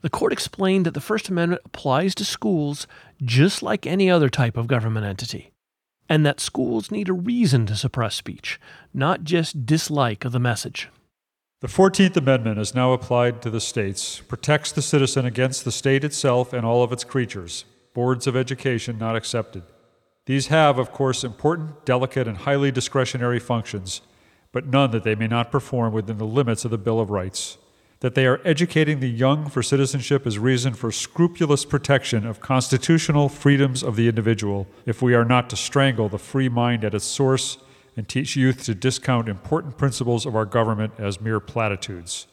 The 0.00 0.10
court 0.10 0.32
explained 0.32 0.86
that 0.86 0.94
the 0.94 1.00
First 1.00 1.28
Amendment 1.28 1.62
applies 1.64 2.14
to 2.16 2.24
schools 2.24 2.86
just 3.22 3.62
like 3.62 3.86
any 3.86 4.10
other 4.10 4.28
type 4.28 4.56
of 4.56 4.66
government 4.66 5.06
entity, 5.06 5.52
and 6.08 6.24
that 6.26 6.40
schools 6.40 6.90
need 6.90 7.08
a 7.08 7.12
reason 7.12 7.66
to 7.66 7.76
suppress 7.76 8.16
speech, 8.16 8.58
not 8.92 9.22
just 9.22 9.66
dislike 9.66 10.24
of 10.24 10.32
the 10.32 10.40
message. 10.40 10.88
The 11.60 11.68
14th 11.68 12.16
Amendment, 12.16 12.58
as 12.58 12.74
now 12.74 12.92
applied 12.92 13.42
to 13.42 13.50
the 13.50 13.60
states, 13.60 14.20
protects 14.20 14.72
the 14.72 14.82
citizen 14.82 15.24
against 15.24 15.64
the 15.64 15.70
state 15.70 16.02
itself 16.02 16.52
and 16.52 16.66
all 16.66 16.82
of 16.82 16.92
its 16.92 17.04
creatures, 17.04 17.64
boards 17.94 18.26
of 18.26 18.36
education 18.36 18.98
not 18.98 19.16
accepted. 19.16 19.62
These 20.26 20.48
have, 20.48 20.78
of 20.78 20.92
course, 20.92 21.24
important, 21.24 21.84
delicate, 21.84 22.28
and 22.28 22.38
highly 22.38 22.70
discretionary 22.70 23.40
functions 23.40 24.02
but 24.52 24.66
none 24.66 24.90
that 24.90 25.02
they 25.02 25.14
may 25.14 25.26
not 25.26 25.50
perform 25.50 25.92
within 25.92 26.18
the 26.18 26.26
limits 26.26 26.64
of 26.64 26.70
the 26.70 26.78
Bill 26.78 27.00
of 27.00 27.10
Rights. 27.10 27.58
That 28.00 28.14
they 28.14 28.26
are 28.26 28.40
educating 28.44 29.00
the 29.00 29.08
young 29.08 29.48
for 29.48 29.62
citizenship 29.62 30.26
is 30.26 30.38
reason 30.38 30.74
for 30.74 30.92
scrupulous 30.92 31.64
protection 31.64 32.26
of 32.26 32.40
constitutional 32.40 33.28
freedoms 33.28 33.82
of 33.82 33.96
the 33.96 34.08
individual, 34.08 34.66
if 34.84 35.00
we 35.00 35.14
are 35.14 35.24
not 35.24 35.48
to 35.50 35.56
strangle 35.56 36.08
the 36.08 36.18
free 36.18 36.48
mind 36.48 36.84
at 36.84 36.94
its 36.94 37.04
source 37.04 37.58
and 37.96 38.08
teach 38.08 38.36
youth 38.36 38.64
to 38.64 38.74
discount 38.74 39.28
important 39.28 39.78
principles 39.78 40.26
of 40.26 40.36
our 40.36 40.44
government 40.44 40.92
as 40.98 41.20
mere 41.20 41.40
platitudes. 41.40 42.26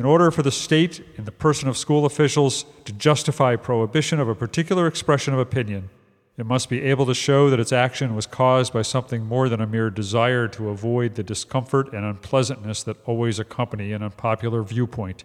In 0.00 0.06
order 0.06 0.30
for 0.30 0.42
the 0.42 0.50
state, 0.50 1.04
in 1.18 1.26
the 1.26 1.30
person 1.30 1.68
of 1.68 1.76
school 1.76 2.06
officials, 2.06 2.64
to 2.86 2.92
justify 2.94 3.54
prohibition 3.56 4.18
of 4.18 4.30
a 4.30 4.34
particular 4.34 4.86
expression 4.86 5.34
of 5.34 5.38
opinion, 5.38 5.90
it 6.38 6.46
must 6.46 6.70
be 6.70 6.80
able 6.80 7.04
to 7.04 7.12
show 7.12 7.50
that 7.50 7.60
its 7.60 7.70
action 7.70 8.16
was 8.16 8.24
caused 8.24 8.72
by 8.72 8.80
something 8.80 9.26
more 9.26 9.50
than 9.50 9.60
a 9.60 9.66
mere 9.66 9.90
desire 9.90 10.48
to 10.48 10.70
avoid 10.70 11.16
the 11.16 11.22
discomfort 11.22 11.92
and 11.92 12.06
unpleasantness 12.06 12.82
that 12.84 12.96
always 13.04 13.38
accompany 13.38 13.92
an 13.92 14.02
unpopular 14.02 14.62
viewpoint. 14.62 15.24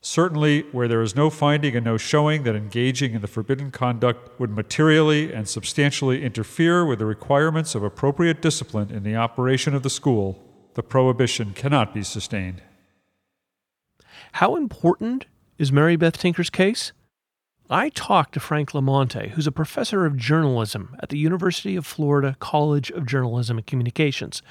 Certainly, 0.00 0.62
where 0.72 0.88
there 0.88 1.02
is 1.02 1.14
no 1.14 1.30
finding 1.30 1.76
and 1.76 1.84
no 1.84 1.96
showing 1.96 2.42
that 2.42 2.56
engaging 2.56 3.14
in 3.14 3.20
the 3.20 3.28
forbidden 3.28 3.70
conduct 3.70 4.36
would 4.40 4.50
materially 4.50 5.32
and 5.32 5.48
substantially 5.48 6.24
interfere 6.24 6.84
with 6.84 6.98
the 6.98 7.06
requirements 7.06 7.76
of 7.76 7.84
appropriate 7.84 8.42
discipline 8.42 8.90
in 8.90 9.04
the 9.04 9.14
operation 9.14 9.76
of 9.76 9.84
the 9.84 9.88
school, 9.88 10.42
the 10.74 10.82
prohibition 10.82 11.52
cannot 11.54 11.94
be 11.94 12.02
sustained. 12.02 12.62
How 14.36 14.56
important 14.56 15.26
is 15.58 15.70
Mary 15.70 15.94
Beth 15.94 16.16
Tinker's 16.16 16.48
case? 16.48 16.92
I 17.68 17.90
talked 17.90 18.32
to 18.32 18.40
Frank 18.40 18.70
LoMonte, 18.70 19.30
who's 19.30 19.46
a 19.46 19.52
professor 19.52 20.06
of 20.06 20.16
journalism 20.16 20.96
at 21.00 21.10
the 21.10 21.18
University 21.18 21.76
of 21.76 21.84
Florida 21.84 22.36
College 22.40 22.90
of 22.90 23.04
Journalism 23.04 23.58
and 23.58 23.66
Communications. 23.66 24.42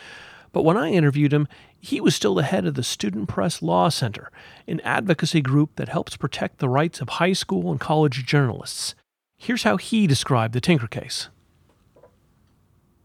But 0.52 0.64
when 0.64 0.78
I 0.78 0.92
interviewed 0.92 1.34
him, 1.34 1.48
he 1.80 2.00
was 2.00 2.14
still 2.14 2.36
the 2.36 2.44
head 2.44 2.68
of 2.68 2.76
the 2.76 2.84
Student 2.84 3.28
Press 3.28 3.64
Law 3.64 3.90
Center, 3.90 4.32
an 4.68 4.82
advocacy 4.82 5.42
group 5.42 5.76
that 5.78 5.90
helps 5.90 6.16
protect 6.16 6.60
the 6.60 6.70
rights 6.70 7.02
of 7.02 7.10
high 7.10 7.34
school 7.34 7.72
and 7.72 7.80
college 7.80 8.24
journalists. 8.26 8.94
Here's 9.36 9.64
how 9.64 9.78
he 9.78 10.06
described 10.06 10.54
the 10.54 10.62
Tinker 10.62 10.88
case. 10.88 11.30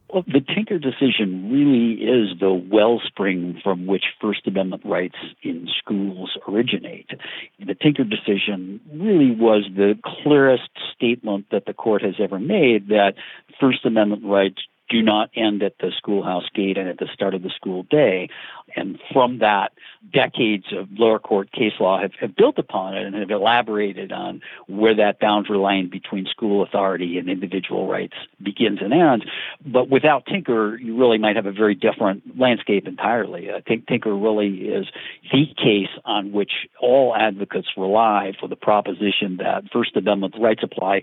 Well, 0.08 0.24
the 0.26 0.40
Tinker 0.40 0.78
decision 0.78 1.50
really 1.50 2.02
is 2.02 2.38
the 2.38 2.52
wellspring 2.52 3.60
from 3.62 3.86
which 3.86 4.04
First 4.20 4.46
Amendment 4.46 4.82
rights 4.84 5.16
in 5.42 5.68
schools 5.78 6.38
originate. 6.48 7.10
The 7.58 7.74
Tinker 7.74 8.04
decision 8.04 8.80
really 8.92 9.32
was 9.32 9.64
the 9.74 9.98
clearest 10.04 10.70
statement 10.94 11.46
that 11.50 11.66
the 11.66 11.74
court 11.74 12.02
has 12.02 12.14
ever 12.20 12.38
made 12.38 12.88
that 12.88 13.14
First 13.60 13.84
Amendment 13.84 14.24
rights 14.24 14.62
do 14.88 15.02
not 15.02 15.30
end 15.34 15.62
at 15.62 15.78
the 15.78 15.90
schoolhouse 15.96 16.48
gate 16.54 16.78
and 16.78 16.88
at 16.88 16.98
the 16.98 17.08
start 17.12 17.34
of 17.34 17.42
the 17.42 17.50
school 17.50 17.84
day. 17.84 18.28
And 18.74 18.98
from 19.12 19.38
that, 19.38 19.72
decades 20.12 20.66
of 20.72 20.88
lower 20.92 21.18
court 21.18 21.50
case 21.52 21.72
law 21.80 22.00
have, 22.00 22.12
have 22.20 22.36
built 22.36 22.58
upon 22.58 22.96
it 22.96 23.06
and 23.06 23.14
have 23.14 23.30
elaborated 23.30 24.12
on 24.12 24.42
where 24.66 24.94
that 24.94 25.18
boundary 25.18 25.58
line 25.58 25.88
between 25.88 26.26
school 26.26 26.62
authority 26.62 27.18
and 27.18 27.28
individual 27.28 27.88
rights 27.88 28.14
begins 28.42 28.80
and 28.82 28.92
ends. 28.92 29.24
But 29.64 29.88
without 29.88 30.26
Tinker, 30.26 30.76
you 30.76 30.96
really 30.96 31.18
might 31.18 31.36
have 31.36 31.46
a 31.46 31.52
very 31.52 31.74
different 31.74 32.38
landscape 32.38 32.86
entirely. 32.86 33.50
Uh, 33.50 33.56
I 33.56 33.60
think 33.60 33.86
Tinker 33.86 34.14
really 34.14 34.68
is 34.68 34.86
the 35.32 35.46
case 35.56 35.88
on 36.04 36.32
which 36.32 36.52
all 36.80 37.14
advocates 37.16 37.68
rely 37.76 38.32
for 38.38 38.48
the 38.48 38.56
proposition 38.56 39.38
that 39.38 39.64
First 39.72 39.96
Amendment 39.96 40.34
rights 40.38 40.62
apply 40.62 41.02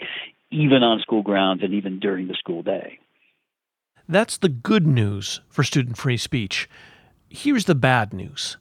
even 0.52 0.84
on 0.84 1.00
school 1.00 1.24
grounds 1.24 1.64
and 1.64 1.74
even 1.74 2.00
during 2.00 2.28
the 2.28 2.36
school 2.36 2.62
day. 2.62 3.00
That's 4.08 4.38
the 4.38 4.50
good 4.50 4.86
news 4.86 5.40
for 5.48 5.64
student 5.64 5.98
free 5.98 6.18
speech. 6.18 6.70
Here's 7.30 7.66
the 7.66 7.76
bad 7.76 8.14
news. 8.14 8.58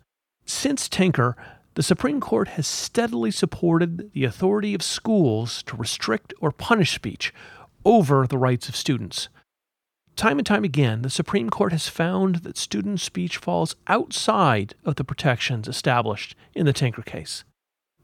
Since 0.47 0.89
Tinker, 0.89 1.37
the 1.75 1.83
Supreme 1.83 2.21
Court 2.21 2.49
has 2.49 2.67
steadily 2.67 3.33
supported 3.33 4.13
the 4.13 4.25
authority 4.25 4.73
of 4.73 4.83
schools 4.83 5.65
to 5.65 5.77
restrict 5.77 6.33
or 6.41 6.53
punish 6.53 6.95
speech 6.95 7.35
over 7.85 8.27
the 8.27 8.39
rights 8.39 8.69
of 8.69 8.77
students. 8.77 9.29
Time 10.15 10.39
and 10.39 10.47
time 10.47 10.63
again, 10.63 11.03
the 11.03 11.11
Supreme 11.11 11.51
Court 11.51 11.73
has 11.73 11.89
found 11.89 12.37
that 12.37 12.57
student 12.57 13.01
speech 13.01 13.39
falls 13.39 13.75
outside 13.89 14.75
of 14.85 14.95
the 14.95 15.05
protections 15.05 15.67
established 15.67 16.37
in 16.55 16.67
the 16.67 16.73
Tinker 16.73 17.03
case. 17.03 17.43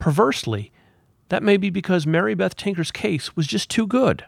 Perversely, 0.01 0.73
that 1.29 1.43
may 1.43 1.57
be 1.57 1.71
because 1.71 2.07
Mary 2.07 2.35
Beth 2.35 2.57
Tinker's 2.57 2.91
case 2.91 3.37
was 3.37 3.47
just 3.47 3.71
too 3.71 3.87
good 3.87 4.25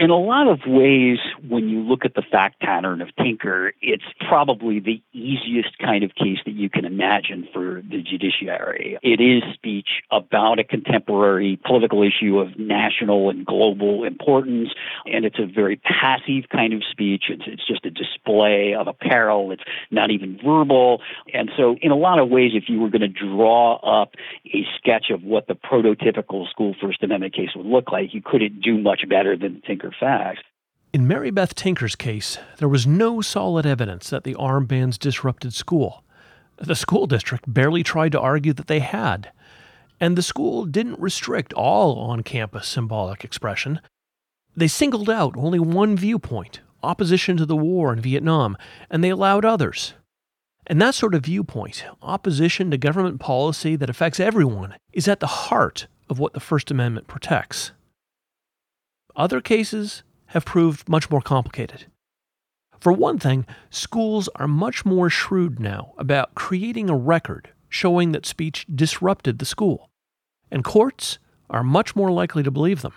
in 0.00 0.08
a 0.08 0.18
lot 0.18 0.48
of 0.48 0.60
ways, 0.66 1.18
when 1.46 1.68
you 1.68 1.80
look 1.80 2.06
at 2.06 2.14
the 2.14 2.22
fact 2.22 2.58
pattern 2.60 3.02
of 3.02 3.14
Tinker, 3.16 3.74
it's 3.82 4.04
probably 4.26 4.80
the 4.80 5.02
easiest 5.12 5.76
kind 5.76 6.02
of 6.02 6.14
case 6.14 6.38
that 6.46 6.54
you 6.54 6.70
can 6.70 6.86
imagine 6.86 7.46
for 7.52 7.82
the 7.82 8.00
judiciary. 8.02 8.96
It 9.02 9.20
is 9.20 9.42
speech 9.52 10.00
about 10.10 10.58
a 10.58 10.64
contemporary 10.64 11.60
political 11.66 12.02
issue 12.02 12.38
of 12.38 12.58
national 12.58 13.28
and 13.28 13.44
global 13.44 14.04
importance, 14.04 14.70
and 15.04 15.26
it's 15.26 15.38
a 15.38 15.44
very 15.44 15.76
passive 15.76 16.48
kind 16.50 16.72
of 16.72 16.82
speech. 16.90 17.24
It's, 17.28 17.44
it's 17.46 17.66
just 17.66 17.84
a 17.84 17.90
display 17.90 18.74
of 18.74 18.88
apparel, 18.88 19.52
it's 19.52 19.64
not 19.90 20.10
even 20.10 20.40
verbal. 20.42 21.02
And 21.34 21.50
so, 21.58 21.76
in 21.82 21.90
a 21.90 21.96
lot 21.96 22.18
of 22.18 22.30
ways, 22.30 22.52
if 22.54 22.70
you 22.70 22.80
were 22.80 22.88
going 22.88 23.02
to 23.02 23.08
draw 23.08 23.76
up 23.76 24.14
a 24.46 24.64
sketch 24.78 25.10
of 25.10 25.22
what 25.24 25.46
the 25.46 25.54
prototypical 25.54 26.48
school 26.48 26.74
First 26.80 27.02
Amendment 27.02 27.34
case 27.34 27.50
would 27.54 27.66
look 27.66 27.92
like, 27.92 28.14
you 28.14 28.22
couldn't 28.22 28.62
do 28.62 28.78
much 28.78 29.06
better 29.06 29.36
than 29.36 29.60
Tinker 29.66 29.89
facts. 29.98 30.42
In 30.92 31.06
Mary 31.06 31.30
Beth 31.30 31.54
Tinker's 31.54 31.96
case, 31.96 32.38
there 32.58 32.68
was 32.68 32.86
no 32.86 33.20
solid 33.20 33.64
evidence 33.64 34.10
that 34.10 34.24
the 34.24 34.34
armbands 34.34 34.98
disrupted 34.98 35.54
school. 35.54 36.04
The 36.56 36.74
school 36.74 37.06
district 37.06 37.52
barely 37.52 37.82
tried 37.82 38.12
to 38.12 38.20
argue 38.20 38.52
that 38.52 38.66
they 38.66 38.80
had. 38.80 39.30
And 40.00 40.16
the 40.16 40.22
school 40.22 40.66
didn't 40.66 40.98
restrict 40.98 41.52
all 41.52 41.98
on 41.98 42.22
campus 42.22 42.66
symbolic 42.66 43.24
expression. 43.24 43.80
They 44.56 44.68
singled 44.68 45.08
out 45.08 45.36
only 45.36 45.58
one 45.58 45.96
viewpoint 45.96 46.60
opposition 46.82 47.36
to 47.36 47.46
the 47.46 47.56
war 47.56 47.92
in 47.92 48.00
Vietnam, 48.00 48.56
and 48.90 49.04
they 49.04 49.10
allowed 49.10 49.44
others. 49.44 49.94
And 50.66 50.80
that 50.80 50.94
sort 50.94 51.14
of 51.14 51.24
viewpoint, 51.24 51.84
opposition 52.02 52.70
to 52.70 52.78
government 52.78 53.20
policy 53.20 53.76
that 53.76 53.90
affects 53.90 54.20
everyone, 54.20 54.74
is 54.92 55.08
at 55.08 55.20
the 55.20 55.26
heart 55.26 55.86
of 56.08 56.18
what 56.18 56.32
the 56.32 56.40
First 56.40 56.70
Amendment 56.70 57.06
protects. 57.06 57.72
Other 59.20 59.42
cases 59.42 60.02
have 60.28 60.46
proved 60.46 60.88
much 60.88 61.10
more 61.10 61.20
complicated. 61.20 61.84
For 62.78 62.90
one 62.90 63.18
thing, 63.18 63.44
schools 63.68 64.30
are 64.36 64.48
much 64.48 64.86
more 64.86 65.10
shrewd 65.10 65.60
now 65.60 65.92
about 65.98 66.34
creating 66.34 66.88
a 66.88 66.96
record 66.96 67.50
showing 67.68 68.12
that 68.12 68.24
speech 68.24 68.64
disrupted 68.74 69.38
the 69.38 69.44
school, 69.44 69.90
and 70.50 70.64
courts 70.64 71.18
are 71.50 71.62
much 71.62 71.94
more 71.94 72.10
likely 72.10 72.42
to 72.42 72.50
believe 72.50 72.80
them 72.80 72.94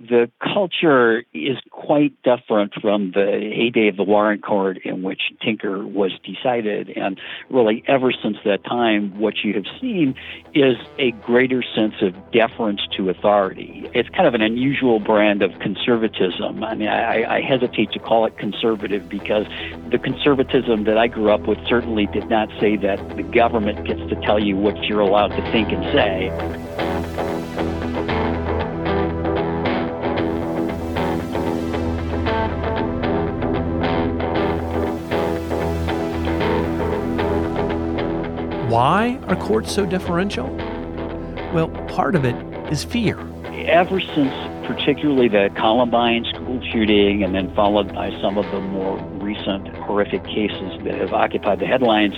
the 0.00 0.30
culture 0.42 1.24
is 1.32 1.56
quite 1.70 2.20
different 2.22 2.74
from 2.80 3.12
the 3.12 3.50
heyday 3.54 3.88
of 3.88 3.96
the 3.96 4.02
Warren 4.02 4.40
Court 4.40 4.78
in 4.84 5.02
which 5.02 5.22
Tinker 5.40 5.86
was 5.86 6.12
decided. 6.24 6.90
And 6.90 7.20
really, 7.48 7.84
ever 7.86 8.12
since 8.12 8.36
that 8.44 8.64
time, 8.64 9.18
what 9.18 9.44
you 9.44 9.54
have 9.54 9.66
seen 9.80 10.14
is 10.52 10.76
a 10.98 11.12
greater 11.12 11.62
sense 11.62 11.94
of 12.02 12.14
deference 12.32 12.80
to 12.96 13.08
authority. 13.08 13.88
It's 13.94 14.08
kind 14.08 14.26
of 14.26 14.34
an 14.34 14.42
unusual 14.42 14.98
brand 14.98 15.42
of 15.42 15.56
conservatism. 15.60 16.64
I 16.64 16.74
mean, 16.74 16.88
I, 16.88 17.36
I 17.36 17.40
hesitate 17.40 17.92
to 17.92 18.00
call 18.00 18.26
it 18.26 18.36
conservative 18.36 19.08
because 19.08 19.46
the 19.90 19.98
conservatism 19.98 20.84
that 20.84 20.98
I 20.98 21.06
grew 21.06 21.30
up 21.30 21.46
with 21.46 21.58
certainly 21.68 22.06
did 22.06 22.28
not 22.28 22.48
say 22.60 22.76
that 22.78 23.16
the 23.16 23.22
government 23.22 23.86
gets 23.86 24.00
to 24.10 24.20
tell 24.22 24.42
you 24.42 24.56
what 24.56 24.76
you're 24.84 25.00
allowed 25.00 25.28
to 25.28 25.52
think 25.52 25.70
and 25.70 25.84
say. 25.92 26.93
Why 38.74 39.20
are 39.28 39.36
courts 39.36 39.72
so 39.72 39.86
deferential? 39.86 40.52
Well, 41.54 41.68
part 41.86 42.16
of 42.16 42.24
it 42.24 42.34
is 42.72 42.82
fear. 42.82 43.20
Ever 43.68 44.00
since, 44.00 44.34
particularly 44.66 45.28
the 45.28 45.48
Columbine 45.54 46.24
school 46.24 46.60
shooting, 46.72 47.22
and 47.22 47.36
then 47.36 47.54
followed 47.54 47.94
by 47.94 48.10
some 48.20 48.36
of 48.36 48.44
the 48.50 48.60
more 48.60 48.98
recent 49.22 49.68
horrific 49.76 50.24
cases 50.24 50.72
that 50.82 50.96
have 50.96 51.12
occupied 51.12 51.60
the 51.60 51.66
headlines, 51.66 52.14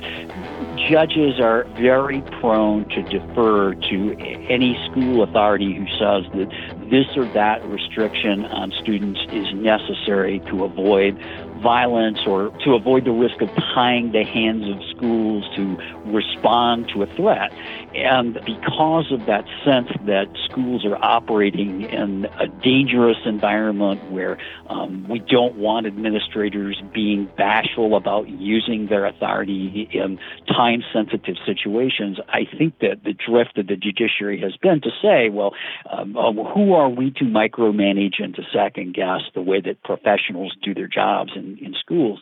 judges 0.88 1.38
are 1.40 1.64
very 1.79 2.23
prone 2.40 2.88
to 2.88 3.03
defer 3.03 3.75
to 3.75 4.16
any 4.49 4.83
school 4.90 5.23
authority 5.23 5.75
who 5.75 5.85
says 5.99 6.25
that 6.33 6.49
this 6.88 7.05
or 7.19 7.27
that 7.35 7.62
restriction 7.66 8.47
on 8.47 8.73
students 8.81 9.21
is 9.31 9.47
necessary 9.53 10.40
to 10.49 10.64
avoid 10.64 11.19
violence 11.66 12.20
or 12.29 12.50
to 12.64 12.74
avoid 12.74 13.05
the 13.05 13.11
risk 13.11 13.42
of 13.42 13.50
tying 13.74 14.12
the 14.12 14.22
hands 14.22 14.64
of 14.68 14.79
schools 14.96 15.42
to 15.57 15.76
respond 16.07 16.88
to 16.94 17.02
a 17.02 17.07
threat. 17.16 17.50
And 17.92 18.35
because 18.46 19.11
of 19.11 19.26
that 19.26 19.44
sense 19.64 19.88
that 20.07 20.26
schools 20.48 20.85
are 20.85 20.96
operating 21.02 21.83
in 21.83 22.26
a 22.38 22.46
dangerous 22.62 23.16
environment 23.24 24.12
where 24.12 24.38
um, 24.68 25.09
we 25.09 25.18
don't 25.18 25.57
want 25.57 25.87
administrators 25.87 26.81
being 26.94 27.29
bashful 27.37 27.96
about 27.96 28.29
using 28.29 28.87
their 28.87 29.05
authority 29.05 29.88
in 29.92 30.20
time 30.46 30.85
sensitive 30.92 31.37
situations, 31.44 32.18
I 32.29 32.42
think 32.57 32.79
that 32.79 33.02
the 33.02 33.12
drift 33.12 33.59
of 33.59 33.66
the 33.66 33.76
judiciary 33.76 34.40
has 34.40 34.57
been 34.57 34.81
to 34.83 34.90
say, 35.02 35.31
well, 35.31 35.52
um, 35.90 36.16
um, 36.16 36.37
who 36.37 36.74
are 36.74 36.88
we 36.88 37.11
to 37.12 37.24
micromanage 37.24 38.22
and 38.22 38.35
to 38.37 38.42
second 38.52 38.94
guess 38.94 39.22
the 39.35 39.42
way 39.42 39.61
that 39.62 39.83
professionals 39.83 40.55
do 40.62 40.74
their 40.74 40.87
jobs 40.87 41.33
in, 41.61 41.75
schools? 41.81 42.21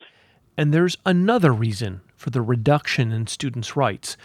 And 0.56 0.72
there's 0.72 0.96
another 1.04 1.52
reason 1.52 2.00
for 2.16 2.30
the 2.30 2.42
reduction 2.42 3.12
in 3.12 3.26
students' 3.26 3.76
rights. 3.76 4.16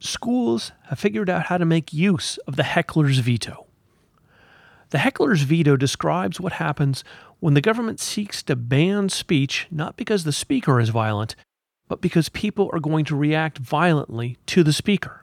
Schools 0.00 0.72
have 0.88 0.98
figured 0.98 1.30
out 1.30 1.44
how 1.44 1.58
to 1.58 1.64
make 1.64 1.92
use 1.92 2.38
of 2.46 2.56
the 2.56 2.64
heckler's 2.64 3.18
veto. 3.18 3.66
The 4.90 4.98
heckler's 4.98 5.42
veto 5.42 5.76
describes 5.76 6.40
what 6.40 6.54
happens 6.54 7.02
when 7.40 7.54
the 7.54 7.60
government 7.60 7.98
seeks 7.98 8.42
to 8.42 8.56
ban 8.56 9.08
speech 9.08 9.66
not 9.70 9.96
because 9.96 10.24
the 10.24 10.32
speaker 10.32 10.78
is 10.78 10.90
violent, 10.90 11.34
but 11.88 12.00
because 12.00 12.28
people 12.28 12.68
are 12.72 12.80
going 12.80 13.04
to 13.06 13.16
react 13.16 13.58
violently 13.58 14.36
to 14.46 14.62
the 14.62 14.72
speaker. 14.72 15.21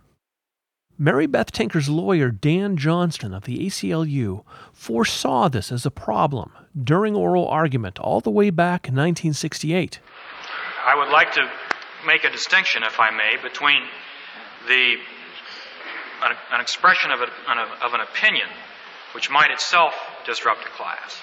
Mary 1.01 1.27
Beth 1.27 1.53
Tinker's 1.53 1.87
lawyer, 1.87 2.29
Dan 2.29 2.75
Johnston 2.75 3.33
of 3.33 3.45
the 3.45 3.65
ACLU, 3.65 4.43
foresaw 4.73 5.47
this 5.47 5.71
as 5.71 5.85
a 5.85 5.91
problem 5.91 6.51
during 6.83 7.15
oral 7.15 7.47
argument 7.47 7.97
all 7.99 8.19
the 8.19 8.29
way 8.29 8.49
back 8.49 8.85
in 8.85 8.95
1968. 8.95 10.01
I 10.85 10.95
would 10.95 11.09
like 11.09 11.31
to 11.35 11.49
make 12.05 12.25
a 12.25 12.29
distinction, 12.29 12.83
if 12.83 12.99
I 12.99 13.11
may, 13.11 13.41
between 13.41 13.81
the 14.67 14.95
an, 16.21 16.35
an 16.51 16.59
expression 16.59 17.11
of, 17.11 17.21
a, 17.21 17.85
of 17.85 17.93
an 17.93 18.01
opinion 18.01 18.49
which 19.13 19.29
might 19.29 19.51
itself 19.51 19.93
disrupt 20.25 20.65
a 20.65 20.69
class, 20.69 21.21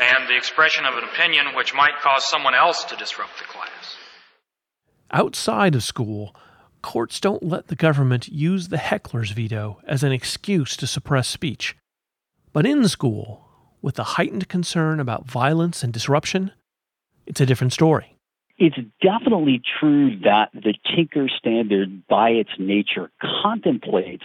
and 0.00 0.26
the 0.30 0.36
expression 0.36 0.86
of 0.86 0.94
an 0.94 1.04
opinion 1.04 1.54
which 1.54 1.74
might 1.74 2.00
cause 2.02 2.26
someone 2.26 2.54
else 2.54 2.84
to 2.84 2.96
disrupt 2.96 3.38
the 3.38 3.44
class. 3.44 3.96
Outside 5.10 5.74
of 5.74 5.82
school, 5.82 6.34
courts 6.82 7.20
don't 7.20 7.42
let 7.42 7.68
the 7.68 7.76
government 7.76 8.28
use 8.28 8.68
the 8.68 8.78
heckler's 8.78 9.30
veto 9.30 9.80
as 9.86 10.02
an 10.02 10.12
excuse 10.12 10.76
to 10.76 10.86
suppress 10.86 11.28
speech. 11.28 11.76
But 12.52 12.66
in 12.66 12.86
school, 12.88 13.48
with 13.82 13.96
the 13.96 14.04
heightened 14.04 14.48
concern 14.48 15.00
about 15.00 15.26
violence 15.26 15.82
and 15.82 15.92
disruption, 15.92 16.52
it's 17.26 17.40
a 17.40 17.46
different 17.46 17.72
story. 17.72 18.16
It's 18.58 18.78
definitely 19.00 19.62
true 19.78 20.18
that 20.24 20.50
the 20.52 20.74
Tinker 20.96 21.28
standard, 21.28 22.06
by 22.08 22.30
its 22.30 22.50
nature, 22.58 23.10
contemplates 23.42 24.24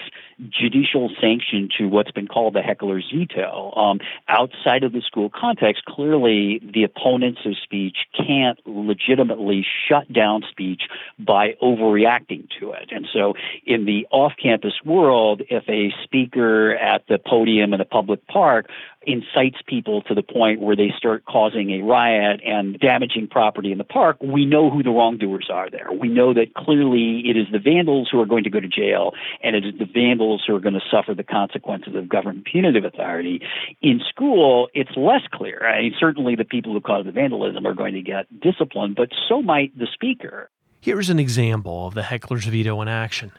judicial 0.49 1.09
sanction 1.19 1.69
to 1.77 1.87
what's 1.87 2.11
been 2.11 2.27
called 2.27 2.53
the 2.53 2.61
heckler's 2.61 3.11
veto. 3.13 3.71
Um, 3.75 3.99
outside 4.27 4.83
of 4.83 4.91
the 4.91 5.01
school 5.01 5.29
context, 5.29 5.85
clearly 5.85 6.61
the 6.73 6.83
opponents 6.83 7.41
of 7.45 7.53
speech 7.61 7.97
can't 8.15 8.59
legitimately 8.65 9.65
shut 9.87 10.11
down 10.11 10.43
speech 10.49 10.83
by 11.19 11.55
overreacting 11.61 12.47
to 12.59 12.71
it. 12.71 12.89
And 12.91 13.07
so, 13.11 13.33
in 13.65 13.85
the 13.85 14.07
off 14.11 14.33
campus 14.41 14.73
world, 14.85 15.41
if 15.49 15.63
a 15.69 15.93
speaker 16.03 16.75
at 16.75 17.07
the 17.07 17.17
podium 17.17 17.73
in 17.73 17.81
a 17.81 17.85
public 17.85 18.25
park 18.27 18.69
incites 19.05 19.57
people 19.67 20.01
to 20.03 20.15
the 20.15 20.23
point 20.23 20.61
where 20.61 20.75
they 20.75 20.93
start 20.97 21.25
causing 21.25 21.71
a 21.71 21.83
riot 21.83 22.41
and 22.45 22.79
damaging 22.79 23.27
property 23.27 23.71
in 23.71 23.77
the 23.77 23.83
park, 23.83 24.17
we 24.21 24.45
know 24.45 24.69
who 24.69 24.81
the 24.83 24.89
wrongdoers 24.89 25.49
are 25.51 25.69
there. 25.69 25.89
We 25.91 26.07
know 26.07 26.33
that 26.33 26.53
clearly 26.55 27.23
it 27.25 27.37
is 27.37 27.47
the 27.51 27.59
vandals 27.59 28.09
who 28.11 28.21
are 28.21 28.25
going 28.25 28.43
to 28.45 28.49
go 28.49 28.59
to 28.59 28.67
jail 28.67 29.13
and 29.41 29.55
it 29.55 29.65
is 29.65 29.73
the 29.77 29.85
vandals 29.85 30.22
who 30.45 30.55
are 30.55 30.59
going 30.59 30.73
to 30.73 30.81
suffer 30.91 31.13
the 31.13 31.23
consequences 31.23 31.95
of 31.95 32.09
government 32.09 32.45
punitive 32.45 32.85
authority. 32.85 33.41
In 33.81 33.99
school, 34.07 34.69
it's 34.73 34.95
less 34.95 35.21
clear. 35.31 35.65
I 35.65 35.81
mean, 35.81 35.95
certainly 35.99 36.35
the 36.35 36.45
people 36.45 36.73
who 36.73 36.81
caused 36.81 37.07
the 37.07 37.11
vandalism 37.11 37.65
are 37.65 37.73
going 37.73 37.93
to 37.93 38.01
get 38.01 38.25
disciplined, 38.39 38.95
but 38.95 39.09
so 39.27 39.41
might 39.41 39.77
the 39.77 39.87
speaker. 39.93 40.49
Here's 40.81 41.09
an 41.09 41.19
example 41.19 41.87
of 41.87 41.93
the 41.93 42.03
heckler's 42.03 42.45
veto 42.45 42.81
in 42.81 42.87
action. 42.87 43.31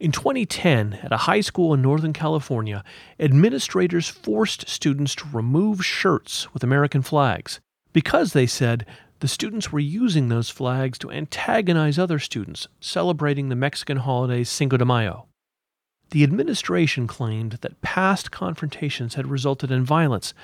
In 0.00 0.12
2010, 0.12 1.00
at 1.02 1.12
a 1.12 1.16
high 1.16 1.40
school 1.40 1.74
in 1.74 1.82
Northern 1.82 2.12
California, 2.12 2.84
administrators 3.18 4.08
forced 4.08 4.68
students 4.68 5.16
to 5.16 5.26
remove 5.32 5.84
shirts 5.84 6.52
with 6.54 6.62
American 6.62 7.02
flags 7.02 7.58
because 7.92 8.32
they 8.32 8.46
said 8.46 8.86
the 9.20 9.26
students 9.26 9.72
were 9.72 9.80
using 9.80 10.28
those 10.28 10.50
flags 10.50 10.98
to 10.98 11.10
antagonize 11.10 11.98
other 11.98 12.20
students 12.20 12.68
celebrating 12.78 13.48
the 13.48 13.56
Mexican 13.56 13.96
holiday 13.96 14.44
Cinco 14.44 14.76
de 14.76 14.84
Mayo. 14.84 15.26
The 16.10 16.22
administration 16.22 17.06
claimed 17.06 17.52
that 17.52 17.80
past 17.82 18.30
confrontations 18.30 19.14
had 19.14 19.26
resulted 19.26 19.70
in 19.70 19.84
violence, 19.84 20.34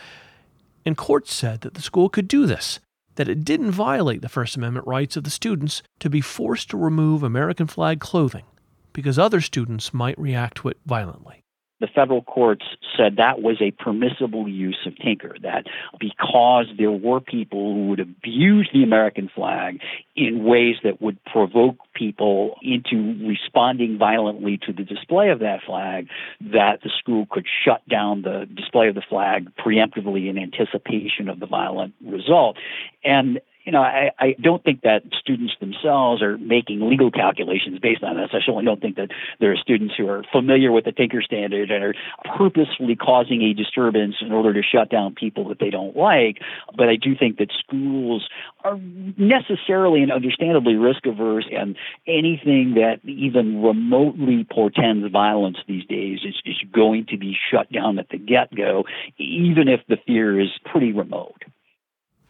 and 0.84 0.96
courts 0.96 1.32
said 1.32 1.62
that 1.62 1.74
the 1.74 1.82
school 1.82 2.08
could 2.08 2.28
do 2.28 2.46
this, 2.46 2.80
that 3.14 3.28
it 3.28 3.44
didn't 3.44 3.70
violate 3.70 4.22
the 4.22 4.28
First 4.28 4.56
Amendment 4.56 4.86
rights 4.86 5.16
of 5.16 5.24
the 5.24 5.30
students 5.30 5.82
to 6.00 6.10
be 6.10 6.20
forced 6.20 6.70
to 6.70 6.76
remove 6.76 7.22
American 7.22 7.66
flag 7.66 8.00
clothing 8.00 8.44
because 8.92 9.18
other 9.18 9.40
students 9.40 9.94
might 9.94 10.18
react 10.18 10.56
to 10.58 10.68
it 10.68 10.78
violently 10.86 11.43
the 11.80 11.88
federal 11.88 12.22
courts 12.22 12.64
said 12.96 13.16
that 13.16 13.42
was 13.42 13.56
a 13.60 13.70
permissible 13.72 14.48
use 14.48 14.78
of 14.86 14.96
Tinker, 14.96 15.36
that 15.42 15.66
because 15.98 16.66
there 16.78 16.90
were 16.90 17.20
people 17.20 17.74
who 17.74 17.88
would 17.88 18.00
abuse 18.00 18.68
the 18.72 18.82
American 18.82 19.28
flag 19.34 19.80
in 20.14 20.44
ways 20.44 20.76
that 20.84 21.02
would 21.02 21.22
provoke 21.24 21.76
people 21.94 22.56
into 22.62 23.18
responding 23.26 23.98
violently 23.98 24.58
to 24.66 24.72
the 24.72 24.84
display 24.84 25.30
of 25.30 25.40
that 25.40 25.60
flag, 25.66 26.08
that 26.40 26.80
the 26.82 26.90
school 26.98 27.26
could 27.30 27.46
shut 27.64 27.86
down 27.88 28.22
the 28.22 28.46
display 28.54 28.88
of 28.88 28.94
the 28.94 29.02
flag 29.08 29.50
preemptively 29.56 30.28
in 30.28 30.38
anticipation 30.38 31.28
of 31.28 31.40
the 31.40 31.46
violent 31.46 31.94
result. 32.04 32.56
And 33.02 33.40
you 33.64 33.72
know, 33.72 33.80
I, 33.80 34.10
I 34.18 34.36
don't 34.40 34.62
think 34.62 34.82
that 34.82 35.02
students 35.18 35.54
themselves 35.58 36.22
are 36.22 36.36
making 36.36 36.86
legal 36.88 37.10
calculations 37.10 37.78
based 37.78 38.02
on 38.02 38.16
this. 38.16 38.28
I 38.32 38.40
certainly 38.40 38.64
don't 38.64 38.80
think 38.80 38.96
that 38.96 39.10
there 39.40 39.52
are 39.52 39.56
students 39.56 39.94
who 39.96 40.06
are 40.08 40.22
familiar 40.30 40.70
with 40.70 40.84
the 40.84 40.92
Tinker 40.92 41.22
Standard 41.22 41.70
and 41.70 41.82
are 41.82 41.94
purposefully 42.36 42.94
causing 42.94 43.40
a 43.42 43.54
disturbance 43.54 44.16
in 44.20 44.32
order 44.32 44.52
to 44.52 44.62
shut 44.62 44.90
down 44.90 45.14
people 45.14 45.48
that 45.48 45.60
they 45.60 45.70
don't 45.70 45.96
like. 45.96 46.38
But 46.76 46.90
I 46.90 46.96
do 46.96 47.16
think 47.16 47.38
that 47.38 47.52
schools 47.58 48.28
are 48.64 48.78
necessarily 49.16 50.02
and 50.02 50.12
understandably 50.12 50.74
risk 50.74 51.06
averse, 51.06 51.46
and 51.50 51.76
anything 52.06 52.74
that 52.74 53.00
even 53.04 53.62
remotely 53.62 54.44
portends 54.44 55.10
violence 55.10 55.58
these 55.66 55.86
days 55.86 56.20
is, 56.24 56.34
is 56.44 56.56
going 56.72 57.06
to 57.06 57.16
be 57.16 57.34
shut 57.50 57.70
down 57.72 57.98
at 57.98 58.10
the 58.10 58.18
get 58.18 58.54
go, 58.54 58.84
even 59.18 59.68
if 59.68 59.80
the 59.88 59.96
fear 60.06 60.38
is 60.38 60.50
pretty 60.66 60.92
remote. 60.92 61.44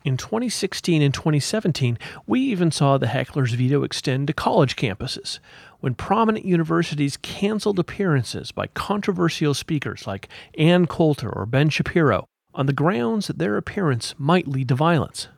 In 0.04 0.18
2016 0.18 1.00
and 1.00 1.14
2017, 1.14 1.98
we 2.26 2.38
even 2.38 2.70
saw 2.70 2.98
the 2.98 3.06
heckler's 3.06 3.54
veto 3.54 3.84
extend 3.84 4.26
to 4.26 4.34
college 4.34 4.76
campuses 4.76 5.38
when 5.80 5.94
prominent 5.94 6.44
universities 6.44 7.16
canceled 7.16 7.78
appearances 7.78 8.52
by 8.52 8.66
controversial 8.66 9.54
speakers 9.54 10.06
like 10.06 10.28
Ann 10.58 10.86
Coulter 10.86 11.30
or 11.30 11.46
Ben 11.46 11.70
Shapiro 11.70 12.26
on 12.52 12.66
the 12.66 12.74
grounds 12.74 13.28
that 13.28 13.38
their 13.38 13.56
appearance 13.56 14.14
might 14.18 14.46
lead 14.46 14.68
to 14.68 14.74
violence. 14.74 15.28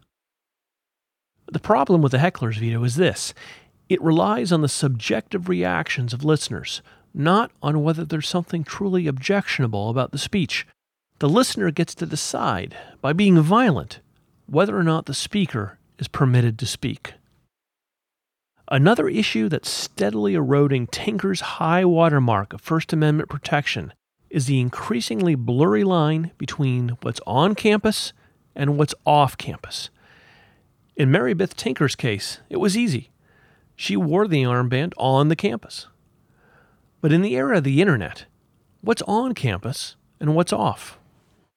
The 1.47 1.61
problem 1.61 2.03
with 2.03 2.11
the 2.11 2.19
heckler's 2.19 2.57
veto 2.57 2.83
is 2.83 2.97
this 2.97 3.35
it 3.89 4.03
relies 4.03 4.51
on 4.51 4.63
the 4.63 4.69
subjective 4.69 5.49
reactions 5.49 6.13
of 6.13 6.25
listeners, 6.25 6.83
not 7.15 7.53
on 7.63 7.85
whether 7.85 8.05
there's 8.05 8.29
something 8.29 8.65
truly 8.65 9.07
objectionable 9.07 9.91
about 9.91 10.11
the 10.11 10.19
speech. 10.19 10.67
The 11.21 11.29
listener 11.29 11.71
gets 11.71 11.95
to 11.95 12.05
decide, 12.05 12.77
by 13.01 13.13
being 13.13 13.41
violent, 13.41 14.01
whether 14.47 14.77
or 14.77 14.83
not 14.83 15.07
the 15.07 15.15
speaker 15.15 15.79
is 15.99 16.09
permitted 16.09 16.59
to 16.59 16.67
speak. 16.67 17.15
Another 18.69 19.09
issue 19.09 19.49
that's 19.49 19.71
steadily 19.71 20.35
eroding 20.35 20.89
Tinker's 20.89 21.41
high 21.41 21.85
watermark 21.85 22.53
of 22.53 22.61
First 22.61 22.93
Amendment 22.93 23.29
protection 23.29 23.93
is 24.29 24.47
the 24.47 24.61
increasingly 24.61 25.37
blurry 25.37 25.85
line 25.85 26.33
between 26.37 26.97
what's 27.03 27.21
on 27.27 27.55
campus 27.55 28.13
and 28.57 28.77
what's 28.77 28.95
off 29.05 29.39
campus. 29.39 29.91
In 30.97 31.11
Mary 31.11 31.33
Beth 31.33 31.55
Tinker's 31.55 31.95
case, 31.95 32.41
it 32.51 32.57
was 32.57 32.77
easy. 32.77 33.11
She 33.77 33.97
wore 33.97 34.27
the 34.27 34.43
armband 34.43 34.95
on 34.97 35.29
the 35.29 35.37
campus. 35.37 35.87
But 37.01 37.13
in 37.13 37.23
the 37.23 37.37
era 37.37 37.59
of 37.59 37.65
the 37.65 37.81
internet, 37.81 38.25
what's 38.81 39.03
on 39.03 39.35
campus 39.35 39.95
and 40.19 40.35
what's 40.35 40.53
off? 40.53 40.99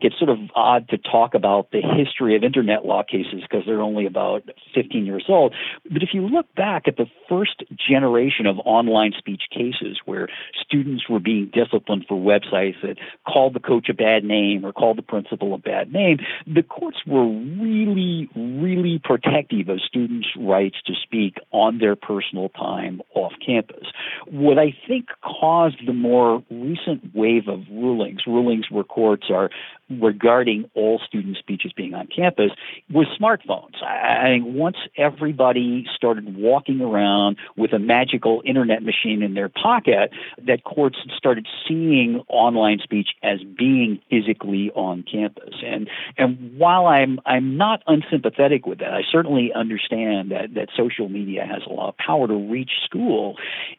It's 0.02 0.18
sort 0.18 0.30
of 0.30 0.40
odd 0.56 0.88
to 0.90 0.98
talk 0.98 1.34
about 1.34 1.72
the 1.72 1.82
history 1.82 2.36
of 2.36 2.44
internet 2.44 2.86
law 2.86 3.04
cases 3.04 3.42
because 3.42 3.66
they're 3.66 3.82
only 3.82 4.06
about 4.06 4.44
15 4.74 5.06
years 5.06 5.26
old. 5.28 5.54
But 5.92 6.04
if 6.04 6.10
you 6.14 6.28
look 6.28 6.54
back 6.56 6.84
at 6.88 6.98
the 6.98 7.08
first 7.28 7.64
generation 7.76 8.46
of 8.46 8.60
online 8.60 9.14
speech 9.18 9.44
cases 9.52 10.00
where 10.06 10.30
students 10.62 11.10
were 11.10 11.20
being 11.20 11.52
disciplined 11.54 12.06
for 12.08 12.18
websites 12.18 12.82
that 12.82 12.98
called 13.28 13.54
the 13.54 13.60
coach 13.60 13.90
a 13.90 13.94
bad 13.94 14.24
name 14.24 14.66
or 14.66 14.72
called 14.72 14.98
the 14.98 15.04
principal 15.04 15.54
a 15.54 15.58
bad 15.58 15.92
name, 15.92 16.20
the 16.48 16.64
courts 16.64 17.00
were 17.06 17.28
really, 17.28 18.30
really 18.36 19.02
protective 19.04 19.68
of 19.68 19.82
students' 19.82 20.30
rights 20.38 20.78
to 20.86 20.94
speak 21.02 21.38
on 21.52 21.80
their 21.80 21.96
personal 21.96 22.50
time 22.50 23.02
off 23.16 23.34
campus. 23.46 23.88
What 24.28 24.58
I 24.58 24.74
think 24.88 25.10
caused 25.22 25.86
the 25.86 25.94
more 25.94 26.44
recent 26.50 27.14
wave 27.14 27.48
of 27.48 27.62
rulings, 27.70 28.22
rulings 28.26 28.66
where 28.70 28.84
courts 28.84 29.28
are 29.30 29.50
regarding 29.90 30.70
all 30.76 31.00
student 31.06 31.38
speeches 31.38 31.72
being 31.74 31.94
on 31.94 32.08
campus 32.08 32.52
was 32.92 33.08
smartphones. 33.20 33.84
I 33.84 34.24
think 34.26 34.46
once 34.48 34.78
everybody 34.98 35.86
started 35.96 36.38
walking 36.38 36.82
around 36.82 37.38
with 37.58 37.74
a 37.74 37.80
magical 37.80 38.42
internet 38.46 38.84
machine 38.84 39.22
in 39.24 39.34
their 39.34 39.50
pocket, 39.50 40.12
that 40.46 40.64
courts 40.64 40.98
started 41.16 41.48
seeing 41.68 42.22
online 42.28 42.80
speech 42.80 43.10
as 43.24 43.40
being 43.44 44.00
physically 44.10 44.72
on 44.76 45.04
campus. 45.04 45.56
And 45.66 45.90
and 46.18 46.58
while 46.58 46.86
I'm 46.86 47.20
I'm 47.26 47.58
not 47.58 47.82
unsympathetic 47.88 48.66
with 48.66 48.80
that, 48.80 48.94
I 48.94 49.02
certainly 49.10 49.52
understand 49.54 50.32
that 50.32 50.54
that 50.54 50.70
social 50.76 51.10
media 51.10 51.46
has 51.46 51.64
a 51.66 51.74
lot 51.74 51.90
of 51.90 51.98
power 51.98 52.28
to 52.28 52.36
reach 52.36 52.72
school. 52.86 53.38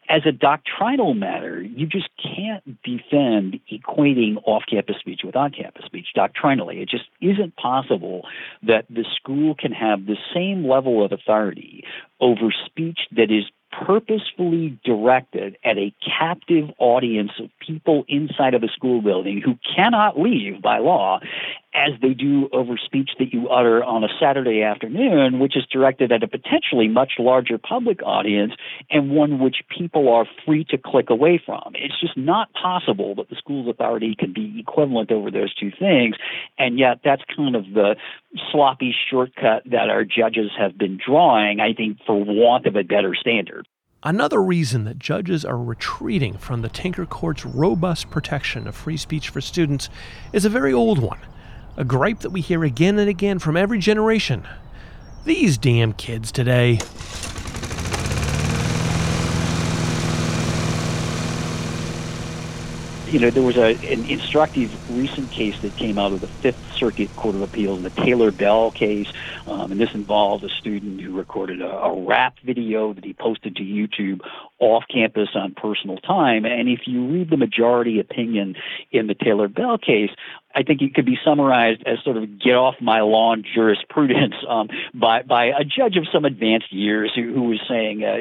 As 0.08 0.22
a 0.26 0.32
doctrinal 0.32 1.14
matter, 1.14 1.62
you 1.62 1.86
just 1.86 2.08
can't 2.20 2.64
defend 2.82 3.60
equating 3.70 4.36
off-campus 4.44 4.96
speech 4.98 5.20
with 5.24 5.36
on-campus 5.36 5.84
speech 5.84 5.99
doctrinally. 6.14 6.80
It 6.80 6.88
just 6.88 7.04
isn't 7.20 7.56
possible 7.56 8.26
that 8.62 8.84
the 8.90 9.04
school 9.16 9.54
can 9.54 9.72
have 9.72 10.06
the 10.06 10.16
same 10.34 10.66
level 10.66 11.04
of 11.04 11.12
authority 11.12 11.84
over 12.20 12.52
speech 12.66 13.00
that 13.12 13.30
is 13.30 13.44
purposefully 13.72 14.78
directed 14.84 15.56
at 15.64 15.78
a 15.78 15.94
captive 16.18 16.70
audience 16.78 17.30
of 17.38 17.50
people 17.60 18.04
inside 18.08 18.54
of 18.54 18.62
a 18.62 18.68
school 18.68 19.00
building 19.00 19.40
who 19.44 19.56
cannot 19.76 20.18
leave 20.18 20.60
by 20.60 20.78
law 20.78 21.20
as 21.80 21.98
they 22.02 22.12
do 22.12 22.48
over 22.52 22.76
speech 22.76 23.10
that 23.18 23.32
you 23.32 23.48
utter 23.48 23.82
on 23.82 24.04
a 24.04 24.08
Saturday 24.20 24.62
afternoon, 24.62 25.38
which 25.38 25.56
is 25.56 25.64
directed 25.72 26.12
at 26.12 26.22
a 26.22 26.28
potentially 26.28 26.88
much 26.88 27.12
larger 27.18 27.56
public 27.56 28.02
audience 28.02 28.52
and 28.90 29.10
one 29.10 29.38
which 29.38 29.62
people 29.76 30.12
are 30.12 30.26
free 30.44 30.64
to 30.64 30.76
click 30.76 31.08
away 31.08 31.40
from. 31.44 31.72
It's 31.74 31.98
just 32.00 32.16
not 32.16 32.52
possible 32.52 33.14
that 33.14 33.30
the 33.30 33.36
school's 33.36 33.68
authority 33.68 34.14
can 34.18 34.32
be 34.32 34.60
equivalent 34.60 35.10
over 35.10 35.30
those 35.30 35.54
two 35.54 35.70
things, 35.78 36.16
and 36.58 36.78
yet 36.78 37.00
that's 37.02 37.22
kind 37.34 37.56
of 37.56 37.64
the 37.72 37.96
sloppy 38.52 38.94
shortcut 39.10 39.62
that 39.66 39.88
our 39.88 40.04
judges 40.04 40.50
have 40.58 40.76
been 40.76 40.98
drawing, 41.04 41.60
I 41.60 41.72
think, 41.72 41.98
for 42.06 42.22
want 42.22 42.66
of 42.66 42.76
a 42.76 42.82
better 42.82 43.14
standard. 43.14 43.66
Another 44.02 44.42
reason 44.42 44.84
that 44.84 44.98
judges 44.98 45.44
are 45.44 45.58
retreating 45.58 46.38
from 46.38 46.62
the 46.62 46.70
Tinker 46.70 47.04
Court's 47.04 47.44
robust 47.44 48.10
protection 48.10 48.66
of 48.66 48.74
free 48.74 48.96
speech 48.96 49.28
for 49.28 49.42
students 49.42 49.90
is 50.32 50.46
a 50.46 50.50
very 50.50 50.72
old 50.72 50.98
one, 50.98 51.18
a 51.80 51.84
gripe 51.84 52.18
that 52.20 52.28
we 52.28 52.42
hear 52.42 52.62
again 52.62 52.98
and 52.98 53.08
again 53.08 53.38
from 53.38 53.56
every 53.56 53.78
generation. 53.78 54.46
These 55.24 55.56
damn 55.56 55.94
kids 55.94 56.30
today. 56.30 56.78
you 63.10 63.18
know, 63.18 63.30
there 63.30 63.42
was 63.42 63.56
a, 63.56 63.74
an 63.92 64.04
instructive 64.08 64.70
recent 64.96 65.30
case 65.32 65.58
that 65.62 65.74
came 65.76 65.98
out 65.98 66.12
of 66.12 66.20
the 66.20 66.28
Fifth 66.28 66.74
Circuit 66.74 67.14
Court 67.16 67.34
of 67.34 67.42
Appeals, 67.42 67.82
the 67.82 67.90
Taylor 67.90 68.30
Bell 68.30 68.70
case, 68.70 69.10
um, 69.48 69.72
and 69.72 69.80
this 69.80 69.94
involved 69.94 70.44
a 70.44 70.48
student 70.48 71.00
who 71.00 71.16
recorded 71.16 71.60
a, 71.60 71.70
a 71.70 72.04
rap 72.04 72.38
video 72.44 72.92
that 72.92 73.04
he 73.04 73.12
posted 73.12 73.56
to 73.56 73.62
YouTube 73.62 74.20
off 74.60 74.84
campus 74.88 75.30
on 75.34 75.54
personal 75.54 75.96
time. 75.98 76.44
And 76.44 76.68
if 76.68 76.86
you 76.86 77.04
read 77.06 77.30
the 77.30 77.36
majority 77.36 77.98
opinion 77.98 78.54
in 78.92 79.08
the 79.08 79.14
Taylor 79.14 79.48
Bell 79.48 79.76
case, 79.76 80.10
I 80.54 80.64
think 80.64 80.82
it 80.82 80.94
could 80.94 81.06
be 81.06 81.16
summarized 81.24 81.82
as 81.86 81.98
sort 82.02 82.16
of 82.16 82.40
get 82.40 82.54
off 82.54 82.74
my 82.80 83.00
lawn 83.02 83.44
jurisprudence 83.54 84.34
um, 84.48 84.68
by 84.92 85.22
by 85.22 85.46
a 85.46 85.64
judge 85.64 85.96
of 85.96 86.06
some 86.12 86.24
advanced 86.24 86.72
years 86.72 87.12
who, 87.14 87.32
who 87.32 87.42
was 87.44 87.60
saying 87.68 88.02
uh, 88.04 88.18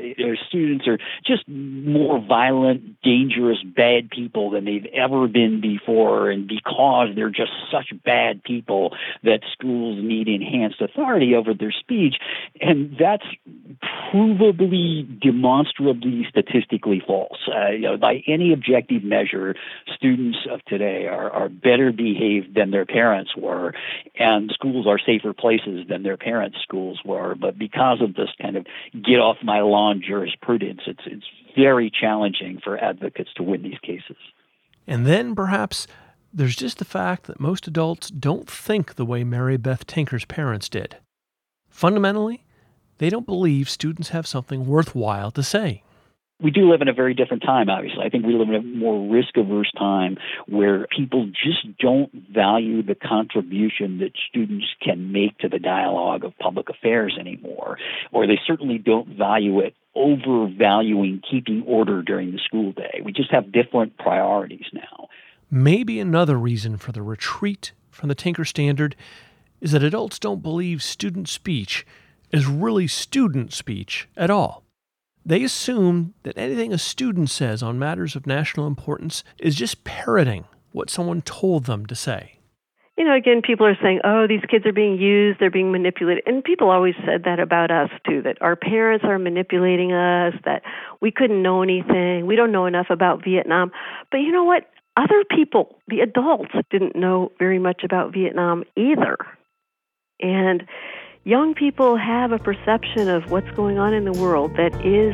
students 0.47 0.87
are 0.87 0.99
just 1.25 1.47
more 1.47 2.23
violent, 2.23 3.01
dangerous, 3.01 3.57
bad 3.63 4.09
people 4.11 4.51
than 4.51 4.65
they've 4.65 4.85
ever 4.93 5.27
been 5.27 5.59
before, 5.59 6.29
and 6.29 6.47
because 6.47 7.09
they're 7.15 7.29
just 7.31 7.51
such 7.71 7.91
bad 8.03 8.43
people 8.43 8.95
that 9.23 9.39
schools 9.51 9.97
need 10.01 10.27
enhanced 10.27 10.81
authority 10.81 11.33
over 11.35 11.53
their 11.53 11.71
speech, 11.71 12.15
and 12.61 12.95
that's 12.99 13.25
provably, 14.13 15.19
demonstrably, 15.19 16.27
statistically 16.29 17.01
false. 17.05 17.39
Uh, 17.47 17.71
you 17.71 17.81
know, 17.81 17.97
by 17.97 18.21
any 18.27 18.53
objective 18.53 19.03
measure, 19.03 19.55
students 19.95 20.37
of 20.51 20.63
today 20.65 21.07
are 21.07 21.31
are 21.31 21.49
better 21.49 21.91
behaved 21.91 22.18
behaved 22.19 22.55
than 22.55 22.71
their 22.71 22.86
parents 22.86 23.32
were, 23.36 23.73
and 24.17 24.51
schools 24.53 24.88
are 24.88 24.99
safer 24.99 25.34
places 25.34 25.88
than 25.88 26.03
their 26.03 26.17
parents' 26.17 26.58
schools 26.62 26.99
were. 27.05 27.36
But 27.36 27.58
because 27.58 28.01
of 28.01 28.15
this 28.15 28.29
kind 28.41 28.55
of 28.55 28.65
get 28.93 29.19
off 29.19 29.38
my 29.43 29.62
lawn 29.62 30.01
jurisprudence, 30.05 30.82
it's 30.88 31.01
it's 31.05 31.25
very 31.55 31.91
challenging 31.91 32.60
for 32.63 32.77
advocates 32.77 33.32
to 33.36 33.43
win 33.43 33.63
these 33.63 33.79
cases. 33.82 34.17
And 34.88 35.05
then 35.05 35.36
perhaps 35.36 35.88
there's 36.34 36.55
just 36.55 36.77
the 36.77 36.86
fact 36.86 37.23
that 37.25 37.39
most 37.39 37.67
adults 37.67 38.10
don't 38.10 38.49
think 38.49 38.95
the 38.95 39.05
way 39.05 39.23
Mary 39.23 39.58
Beth 39.58 39.86
Tinker's 39.88 40.25
parents 40.25 40.69
did. 40.69 40.97
Fundamentally, 41.69 42.45
they 42.97 43.10
don't 43.10 43.25
believe 43.25 43.69
students 43.69 44.10
have 44.10 44.27
something 44.27 44.67
worthwhile 44.67 45.32
to 45.32 45.43
say 45.43 45.84
we 46.41 46.52
do 46.52 46.71
live 46.71 46.82
in 46.82 46.88
a 46.88 46.93
very 46.93 47.13
different 47.13 47.43
time, 47.43 47.69
obviously. 47.69 48.04
I 48.04 48.10
think 48.10 48.25
we 48.25 48.34
live 48.34 48.47
in 48.47 48.56
a 48.56 48.62
more 48.62 49.10
risk 49.10 49.36
averse 49.36 49.71
time 49.78 50.17
where 50.47 50.88
people 50.88 51.25
just 51.28 51.78
don't 51.80 52.12
value 52.34 52.82
the 52.82 52.95
contribution 52.95 53.99
that 53.99 54.12
students 54.30 54.67
can 54.82 55.12
make 55.12 55.38
to 55.39 55.49
the 55.49 55.60
dialogue 55.60 56.23
of 56.23 56.38
public 56.38 56.69
affairs 56.69 57.17
anymore, 57.19 57.78
or 58.12 58.25
they 58.25 58.39
certainly 58.47 58.78
don't 58.78 59.17
value 59.17 59.60
it 59.60 59.75
overvaluing 59.95 61.21
keeping 61.30 61.63
order 61.67 62.02
during 62.02 62.32
the 62.32 62.39
school 62.39 62.71
day. 62.71 63.02
We 63.04 63.12
just 63.12 63.32
have 63.32 63.52
different 63.52 63.97
priorities 63.97 64.65
now. 64.71 65.10
Maybe 65.52 65.99
another 65.99 66.38
reason 66.38 66.78
for 66.78 66.91
the 66.91 67.02
retreat 67.02 67.73
from 67.89 68.08
the 68.08 68.15
Tinker 68.15 68.45
Standard 68.45 68.95
is 69.60 69.73
that 69.73 69.84
adults 69.84 70.19
don't 70.19 70.41
believe 70.41 70.82
student 70.82 71.28
speech 71.28 71.86
is 72.32 72.45
really 72.45 72.88
student 72.88 73.52
speech 73.52 74.08
at 74.15 74.30
all. 74.30 74.63
They 75.25 75.43
assume 75.43 76.13
that 76.23 76.38
anything 76.38 76.73
a 76.73 76.77
student 76.77 77.29
says 77.29 77.62
on 77.62 77.77
matters 77.77 78.15
of 78.15 78.25
national 78.25 78.67
importance 78.67 79.23
is 79.38 79.55
just 79.55 79.84
parroting 79.84 80.45
what 80.71 80.89
someone 80.89 81.21
told 81.21 81.65
them 81.65 81.86
to 81.88 81.95
say. 81.95 82.39
You 82.97 83.05
know, 83.05 83.15
again, 83.15 83.41
people 83.41 83.65
are 83.65 83.77
saying, 83.82 84.01
oh, 84.03 84.27
these 84.27 84.43
kids 84.51 84.65
are 84.65 84.73
being 84.73 84.99
used, 84.99 85.39
they're 85.39 85.49
being 85.49 85.71
manipulated. 85.71 86.21
And 86.25 86.43
people 86.43 86.69
always 86.69 86.95
said 87.05 87.23
that 87.23 87.39
about 87.39 87.71
us, 87.71 87.89
too, 88.05 88.21
that 88.23 88.38
our 88.41 88.58
parents 88.58 89.05
are 89.08 89.17
manipulating 89.17 89.93
us, 89.93 90.34
that 90.43 90.63
we 91.01 91.10
couldn't 91.10 91.41
know 91.41 91.63
anything, 91.63 92.25
we 92.25 92.36
don't 92.36 92.51
know 92.51 92.65
enough 92.65 92.88
about 92.89 93.23
Vietnam. 93.23 93.71
But 94.12 94.17
you 94.17 94.34
know 94.34 94.43
what? 94.43 94.63
Other 94.97 95.23
people, 95.34 95.77
the 95.88 96.01
adults, 96.01 96.51
didn't 96.69 96.93
know 96.95 97.32
very 97.39 97.58
much 97.58 97.84
about 97.86 98.12
Vietnam 98.12 98.65
either. 98.75 99.15
And 100.19 100.63
young 101.29 101.53
people 101.53 101.95
have 101.95 102.31
a 102.31 102.39
perception 102.39 103.07
of 103.07 103.29
what's 103.29 103.51
going 103.51 103.77
on 103.77 103.93
in 103.93 104.03
the 104.03 104.11
world 104.13 104.51
that 104.55 104.73
is 104.83 105.13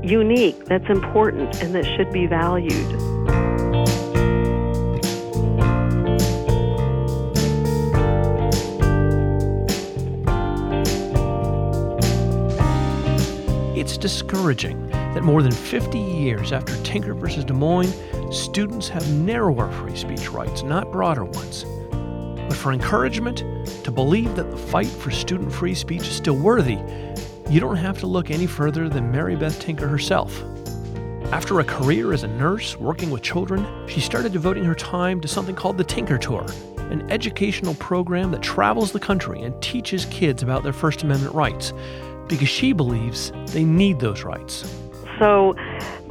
unique, 0.00 0.64
that's 0.66 0.88
important, 0.88 1.60
and 1.60 1.74
that 1.74 1.84
should 1.84 2.12
be 2.12 2.24
valued. 2.28 2.86
It's 13.76 13.98
discouraging 13.98 14.88
that 14.90 15.24
more 15.24 15.42
than 15.42 15.50
50 15.50 15.98
years 15.98 16.52
after 16.52 16.80
Tinker 16.84 17.14
versus 17.14 17.44
Des 17.44 17.52
Moines, 17.52 17.92
students 18.30 18.88
have 18.88 19.12
narrower 19.12 19.68
free 19.72 19.96
speech 19.96 20.28
rights, 20.28 20.62
not 20.62 20.92
broader 20.92 21.24
ones. 21.24 21.64
For 22.58 22.72
encouragement, 22.72 23.44
to 23.84 23.92
believe 23.92 24.34
that 24.34 24.50
the 24.50 24.56
fight 24.56 24.88
for 24.88 25.12
student 25.12 25.52
free 25.52 25.76
speech 25.76 26.02
is 26.02 26.16
still 26.16 26.34
worthy, 26.34 26.76
you 27.48 27.60
don't 27.60 27.76
have 27.76 28.00
to 28.00 28.08
look 28.08 28.32
any 28.32 28.48
further 28.48 28.88
than 28.88 29.12
Mary 29.12 29.36
Beth 29.36 29.60
Tinker 29.60 29.86
herself. 29.86 30.42
After 31.30 31.60
a 31.60 31.64
career 31.64 32.12
as 32.12 32.24
a 32.24 32.28
nurse 32.28 32.76
working 32.76 33.10
with 33.10 33.22
children, 33.22 33.64
she 33.86 34.00
started 34.00 34.32
devoting 34.32 34.64
her 34.64 34.74
time 34.74 35.20
to 35.20 35.28
something 35.28 35.54
called 35.54 35.78
the 35.78 35.84
Tinker 35.84 36.18
Tour, 36.18 36.44
an 36.90 37.08
educational 37.12 37.74
program 37.74 38.32
that 38.32 38.42
travels 38.42 38.90
the 38.90 39.00
country 39.00 39.40
and 39.40 39.62
teaches 39.62 40.06
kids 40.06 40.42
about 40.42 40.64
their 40.64 40.72
First 40.72 41.04
Amendment 41.04 41.36
rights, 41.36 41.72
because 42.26 42.48
she 42.48 42.72
believes 42.72 43.30
they 43.52 43.62
need 43.62 44.00
those 44.00 44.24
rights. 44.24 44.68
So, 45.20 45.54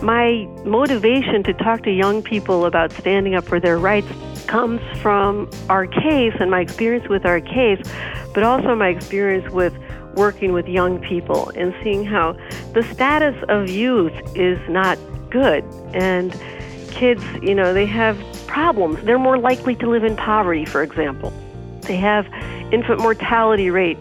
my 0.02 0.48
motivation 0.64 1.44
to 1.44 1.54
talk 1.54 1.84
to 1.84 1.92
young 1.92 2.24
people 2.24 2.66
about 2.66 2.94
standing 2.94 3.36
up 3.36 3.44
for 3.44 3.60
their 3.60 3.78
rights 3.78 4.08
comes 4.48 4.82
from 5.02 5.50
our 5.70 5.88
case 5.88 6.34
and 6.40 6.50
my 6.50 6.62
experience 6.62 7.08
with 7.08 7.26
our 7.26 7.42
case, 7.42 7.82
but 8.34 8.44
also 8.44 8.76
my 8.76 8.90
experience 8.90 9.52
with 9.54 9.76
working 10.16 10.52
with 10.52 10.68
young 10.68 11.00
people 11.00 11.50
and 11.56 11.74
seeing 11.84 12.04
how 12.04 12.34
the 12.74 12.84
status 12.84 13.36
of 13.50 13.70
youth 13.70 14.14
is 14.36 14.60
not 14.70 14.98
good. 15.30 15.64
And 15.94 16.34
kids, 16.92 17.24
you 17.42 17.54
know, 17.54 17.74
they 17.74 17.86
have 17.86 18.18
problems. 18.48 19.04
They're 19.04 19.20
more 19.20 19.38
likely 19.38 19.76
to 19.76 19.90
live 19.90 20.04
in 20.04 20.16
poverty, 20.16 20.66
for 20.66 20.82
example. 20.82 21.32
They 21.82 21.98
have 21.98 22.26
infant 22.74 23.00
mortality 23.00 23.70
rate 23.70 23.98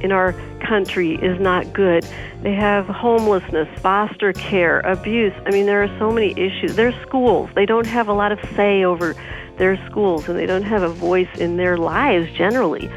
in 0.00 0.12
our 0.12 0.32
country 0.60 1.14
is 1.16 1.40
not 1.40 1.72
good. 1.72 2.06
They 2.42 2.54
have 2.54 2.86
homelessness, 2.86 3.68
foster 3.80 4.32
care, 4.32 4.80
abuse. 4.80 5.32
I 5.46 5.50
mean, 5.50 5.66
there 5.66 5.82
are 5.82 5.98
so 5.98 6.10
many 6.10 6.32
issues. 6.32 6.76
Their 6.76 6.92
schools, 7.02 7.50
they 7.54 7.66
don't 7.66 7.86
have 7.86 8.08
a 8.08 8.12
lot 8.12 8.32
of 8.32 8.38
say 8.56 8.84
over 8.84 9.14
their 9.60 9.76
schools 9.88 10.28
and 10.28 10.36
they 10.36 10.46
don't 10.46 10.64
have 10.64 10.82
a 10.82 10.88
voice 10.88 11.28
in 11.38 11.56
their 11.56 11.76
lives 11.76 12.32
generally. 12.32 12.88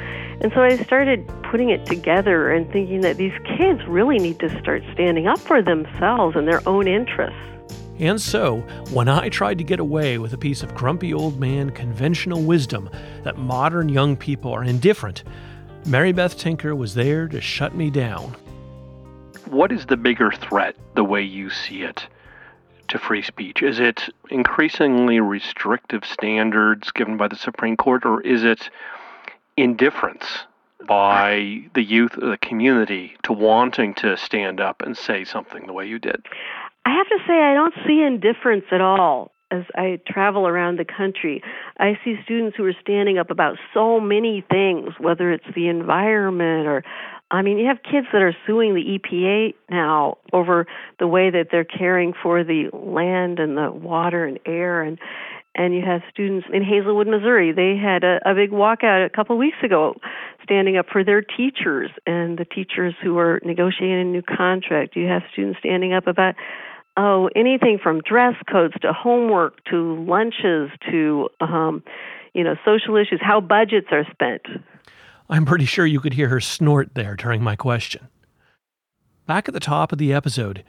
And 0.42 0.52
so 0.54 0.62
I 0.62 0.78
started 0.78 1.30
putting 1.44 1.70
it 1.70 1.86
together 1.86 2.52
and 2.52 2.70
thinking 2.72 3.02
that 3.02 3.18
these 3.18 3.34
kids 3.58 3.86
really 3.86 4.18
need 4.18 4.40
to 4.40 4.50
start 4.60 4.82
standing 4.94 5.28
up 5.28 5.38
for 5.38 5.62
themselves 5.62 6.36
and 6.36 6.48
their 6.48 6.68
own 6.68 6.88
interests. 6.88 7.38
And 8.00 8.20
so, 8.20 8.62
when 8.92 9.08
I 9.08 9.30
tried 9.30 9.60
to 9.60 9.64
get 9.64 9.80
away 9.80 10.18
with 10.18 10.34
a 10.34 10.38
piece 10.38 10.64
of 10.64 10.74
grumpy 10.74 11.14
old 11.14 11.40
man 11.40 11.70
conventional 11.70 12.42
wisdom 12.42 12.90
that 13.24 13.38
modern 13.38 13.88
young 13.88 14.18
people 14.18 14.52
are 14.52 14.64
indifferent, 14.64 15.24
Mary 15.86 16.12
Beth 16.12 16.38
Tinker 16.38 16.76
was 16.76 16.96
there 16.96 17.28
to 17.28 17.40
shut 17.40 17.76
me 17.76 17.92
down. 17.92 18.36
What 19.46 19.72
is 19.72 19.86
the 19.86 19.98
bigger 19.98 20.32
threat, 20.32 20.76
the 20.96 21.04
way 21.04 21.22
you 21.22 21.50
see 21.50 21.84
it? 21.84 22.08
To 22.90 23.00
free 23.00 23.22
speech? 23.22 23.62
Is 23.62 23.80
it 23.80 24.10
increasingly 24.30 25.20
restrictive 25.20 26.06
standards 26.06 26.92
given 26.92 27.18
by 27.18 27.28
the 27.28 27.36
Supreme 27.36 27.78
Court, 27.78 28.06
or 28.06 28.22
is 28.22 28.44
it 28.44 28.70
indifference 29.58 30.26
by 30.86 31.64
the 31.74 31.84
youth 31.84 32.18
of 32.18 32.30
the 32.30 32.38
community 32.38 33.16
to 33.24 33.34
wanting 33.34 33.94
to 33.96 34.18
stand 34.18 34.60
up 34.60 34.82
and 34.82 34.98
say 34.98 35.24
something 35.24 35.66
the 35.66 35.74
way 35.74 35.88
you 35.88 36.00
did? 36.00 36.26
I 36.86 36.90
have 36.96 37.08
to 37.08 37.18
say, 37.26 37.34
I 37.34 37.54
don't 37.54 37.74
see 37.88 38.02
indifference 38.02 38.66
at 38.72 38.82
all 38.82 39.32
as 39.52 39.64
I 39.76 40.00
travel 40.08 40.48
around 40.48 40.80
the 40.80 40.86
country. 40.86 41.44
I 41.78 41.98
see 42.04 42.16
students 42.24 42.58
who 42.58 42.66
are 42.66 42.74
standing 42.82 43.20
up 43.20 43.30
about 43.30 43.58
so 43.74 44.00
many 44.00 44.44
things, 44.50 44.94
whether 45.00 45.32
it's 45.32 45.46
the 45.56 45.68
environment 45.68 46.68
or 46.68 46.84
I 47.34 47.42
mean, 47.42 47.58
you 47.58 47.66
have 47.66 47.82
kids 47.82 48.06
that 48.14 48.22
are 48.22 48.36
suing 48.46 48.76
the 48.76 49.00
EPA 49.00 49.56
now 49.68 50.20
over 50.34 50.68
the 51.00 51.08
way 51.08 51.32
that 51.32 51.48
they're 51.52 51.66
caring 51.66 52.14
for 52.14 52.44
the 52.44 52.70
land 52.72 53.40
and 53.40 53.58
the 53.58 53.72
water 53.72 54.24
and 54.24 54.40
air 54.46 54.84
and 54.84 55.00
and 55.56 55.76
you 55.76 55.84
have 55.86 56.02
students 56.12 56.48
in 56.52 56.64
Hazelwood, 56.64 57.06
Missouri. 57.06 57.52
They 57.52 57.78
had 57.78 58.04
a, 58.04 58.18
a 58.26 58.34
big 58.34 58.50
walkout 58.50 59.06
a 59.06 59.10
couple 59.10 59.38
weeks 59.38 59.58
ago 59.64 59.96
standing 60.44 60.78
up 60.78 60.88
for 60.92 61.04
their 61.04 61.22
teachers 61.22 61.92
and 62.08 62.40
the 62.40 62.46
teachers 62.46 62.96
who 63.04 63.20
are 63.20 63.40
negotiating 63.44 64.02
a 64.02 64.04
new 64.04 64.24
contract. 64.24 64.96
You 64.96 65.08
have 65.08 65.22
students 65.32 65.60
standing 65.60 65.94
up 65.94 66.08
about 66.08 66.36
oh 66.98 67.30
anything 67.36 67.80
from 67.82 68.02
dress 68.02 68.36
codes 68.52 68.76
to 68.82 68.94
homework 68.94 69.64
to 69.66 70.06
lunches 70.06 70.70
to 70.92 71.30
um 71.40 71.84
you 72.34 72.44
know 72.44 72.56
social 72.64 72.96
issues 72.96 73.20
how 73.22 73.42
budgets 73.42 73.88
are 73.92 74.06
spent 74.12 74.44
I'm 75.30 75.46
pretty 75.46 75.66
sure 75.66 75.86
you 75.86 76.00
could 76.00 76.14
hear 76.14 76.30
her 76.30 76.42
snort 76.42 76.96
there 76.96 77.16
during 77.16 77.42
my 77.42 77.56
question. 77.56 78.08
Back 79.26 79.48
at 79.48 79.54
the 79.54 79.60
top 79.60 79.92
of 79.92 79.98
the 79.98 80.14
episode, 80.14 80.64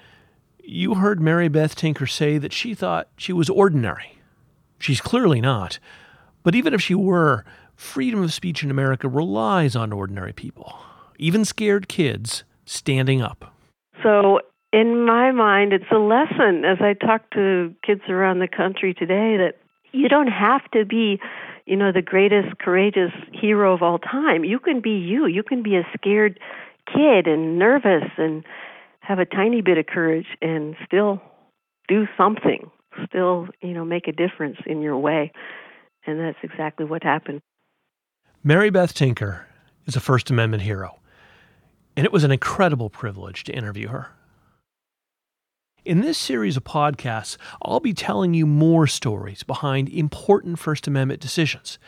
you 0.63 0.95
heard 0.95 1.21
Mary 1.21 1.49
Beth 1.49 1.75
Tinker 1.75 2.07
say 2.07 2.39
that 2.39 2.53
she 2.53 2.75
thought 2.75 3.09
she 3.17 3.33
was 3.33 3.51
ordinary. 3.51 4.19
She's 4.79 5.01
clearly 5.01 5.41
not. 5.41 5.79
But 6.43 6.55
even 6.55 6.73
if 6.73 6.81
she 6.81 6.95
were, 6.95 7.45
freedom 7.75 8.23
of 8.23 8.33
speech 8.33 8.63
in 8.63 8.71
America 8.71 9.09
relies 9.09 9.75
on 9.75 9.93
ordinary 9.93 10.33
people, 10.33 10.79
even 11.19 11.45
scared 11.45 11.89
kids, 11.89 12.45
standing 12.65 13.21
up. 13.21 13.53
So, 14.03 14.41
in 14.73 15.05
my 15.05 15.33
mind, 15.33 15.73
it's 15.73 15.91
a 15.91 15.99
lesson 15.99 16.65
as 16.65 16.79
I 16.81 16.95
talk 16.95 17.31
to 17.31 17.75
kids 17.85 18.03
around 18.09 18.41
the 18.41 18.49
country 18.49 18.93
today 18.93 19.37
that 19.37 19.57
you 19.93 20.09
don't 20.09 20.29
have 20.29 20.69
to 20.73 20.85
be 20.85 21.21
you 21.67 21.77
know, 21.77 21.93
the 21.93 22.03
greatest 22.03 22.59
courageous 22.59 23.13
hero 23.33 23.75
of 23.75 23.83
all 23.83 23.99
time. 23.99 24.45
You 24.45 24.59
can 24.59 24.81
be 24.81 24.91
you. 24.91 25.27
You 25.27 25.43
can 25.43 25.63
be 25.63 25.77
a 25.77 25.87
scared 25.97 26.39
kid 26.87 27.27
and 27.27 27.59
nervous 27.59 28.05
and 28.19 28.45
have 29.01 29.19
a 29.19 29.25
tiny 29.25 29.63
bit 29.63 29.79
of 29.79 29.87
courage 29.87 30.27
and 30.43 30.77
still 30.87 31.21
do 31.89 32.07
something, 32.17 32.71
still, 33.07 33.49
you 33.63 33.73
know, 33.73 33.85
make 33.85 34.09
a 34.09 34.13
difference 34.13 34.59
in 34.67 34.83
your 34.83 34.99
way. 34.99 35.33
And 36.07 36.21
that's 36.21 36.39
exactly 36.43 36.85
what 36.85 37.03
happened. 37.03 37.41
Mary 38.43 38.69
Beth 38.71 38.93
Tinker 38.93 39.47
is 39.87 39.97
a 39.97 40.01
First 40.01 40.31
Amendment 40.31 40.63
hero, 40.63 40.99
and 41.97 42.05
it 42.05 42.13
was 42.13 42.25
an 42.25 42.31
incredible 42.31 42.91
privilege 42.91 43.45
to 43.45 43.53
interview 43.53 43.89
her. 43.89 44.11
In 45.85 46.01
this 46.01 46.17
series 46.17 46.57
of 46.57 46.65
podcasts, 46.65 47.37
I'll 47.61 47.79
be 47.79 47.93
telling 47.93 48.33
you 48.33 48.47
more 48.47 48.87
stories 48.87 49.43
behind 49.43 49.91
important 49.91 50.59
First 50.59 50.87
Amendment 50.87 51.21
decisions. 51.21 51.79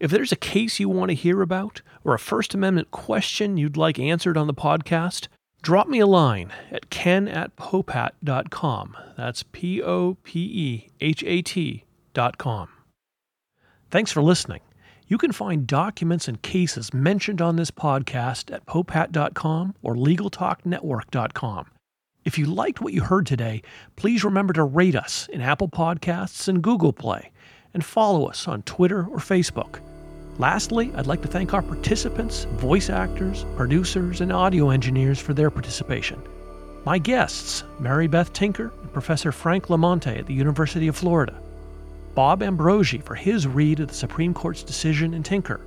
If 0.00 0.10
there's 0.10 0.32
a 0.32 0.36
case 0.36 0.80
you 0.80 0.88
want 0.88 1.10
to 1.10 1.14
hear 1.14 1.42
about 1.42 1.82
or 2.04 2.14
a 2.14 2.18
First 2.18 2.54
Amendment 2.54 2.90
question 2.90 3.58
you'd 3.58 3.76
like 3.76 3.98
answered 3.98 4.38
on 4.38 4.46
the 4.46 4.54
podcast, 4.54 5.28
drop 5.60 5.88
me 5.88 5.98
a 5.98 6.06
line 6.06 6.54
at 6.70 6.88
ken 6.88 7.28
at 7.28 7.54
popehat.com. 7.56 8.96
That's 9.18 9.42
P 9.42 9.82
O 9.82 10.16
P 10.22 10.40
E 10.40 10.88
H 11.02 11.22
A 11.26 11.42
T.com. 11.42 12.68
Thanks 13.90 14.10
for 14.10 14.22
listening. 14.22 14.60
You 15.06 15.18
can 15.18 15.32
find 15.32 15.66
documents 15.66 16.28
and 16.28 16.40
cases 16.40 16.94
mentioned 16.94 17.42
on 17.42 17.56
this 17.56 17.70
podcast 17.70 18.50
at 18.50 18.64
popehat.com 18.64 19.74
or 19.82 19.94
legaltalknetwork.com. 19.96 21.66
If 22.24 22.38
you 22.38 22.46
liked 22.46 22.80
what 22.80 22.94
you 22.94 23.02
heard 23.02 23.26
today, 23.26 23.60
please 23.96 24.24
remember 24.24 24.54
to 24.54 24.64
rate 24.64 24.96
us 24.96 25.28
in 25.30 25.42
Apple 25.42 25.68
Podcasts 25.68 26.48
and 26.48 26.62
Google 26.62 26.92
Play, 26.92 27.30
and 27.74 27.84
follow 27.84 28.24
us 28.26 28.48
on 28.48 28.62
Twitter 28.62 29.00
or 29.00 29.18
Facebook. 29.18 29.80
Lastly, 30.38 30.90
I'd 30.96 31.06
like 31.06 31.20
to 31.22 31.28
thank 31.28 31.52
our 31.52 31.60
participants, 31.60 32.44
voice 32.44 32.88
actors, 32.88 33.44
producers, 33.56 34.22
and 34.22 34.32
audio 34.32 34.70
engineers 34.70 35.20
for 35.20 35.34
their 35.34 35.50
participation. 35.50 36.18
My 36.86 36.96
guests, 36.96 37.62
Mary 37.78 38.06
Beth 38.06 38.32
Tinker 38.32 38.72
and 38.80 38.92
Professor 38.92 39.30
Frank 39.30 39.66
LoMonte 39.66 40.18
at 40.18 40.26
the 40.26 40.34
University 40.34 40.88
of 40.88 40.96
Florida. 40.96 41.38
Bob 42.14 42.42
Ambrogi 42.42 43.00
for 43.04 43.14
his 43.14 43.46
read 43.46 43.80
of 43.80 43.88
the 43.88 43.94
Supreme 43.94 44.32
Court's 44.32 44.62
decision 44.62 45.12
in 45.12 45.22
Tinker. 45.22 45.60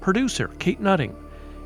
Producer 0.00 0.48
Kate 0.60 0.80
Nutting. 0.80 1.14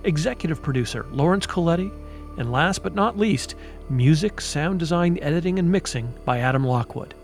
Executive 0.05 0.63
producer 0.63 1.05
Lawrence 1.11 1.47
Colletti. 1.47 1.93
And 2.39 2.51
last 2.51 2.83
but 2.83 2.95
not 2.95 3.19
least, 3.19 3.55
music, 3.91 4.41
sound 4.41 4.79
design, 4.79 5.19
editing, 5.21 5.59
and 5.59 5.71
mixing 5.71 6.13
by 6.25 6.39
Adam 6.39 6.65
Lockwood. 6.65 7.15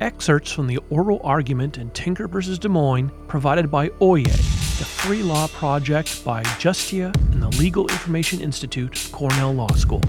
Excerpts 0.00 0.52
from 0.52 0.66
the 0.66 0.78
oral 0.90 1.20
argument 1.24 1.78
in 1.78 1.90
Tinker 1.90 2.28
vs. 2.28 2.58
Des 2.58 2.68
Moines 2.68 3.10
provided 3.28 3.70
by 3.70 3.88
Oyez, 4.00 4.78
the 4.78 4.84
free 4.84 5.22
law 5.22 5.46
project 5.48 6.24
by 6.24 6.42
Justia 6.58 7.14
and 7.32 7.42
the 7.42 7.48
Legal 7.58 7.88
Information 7.88 8.40
Institute 8.40 9.08
Cornell 9.12 9.52
Law 9.52 9.72
School. 9.74 10.02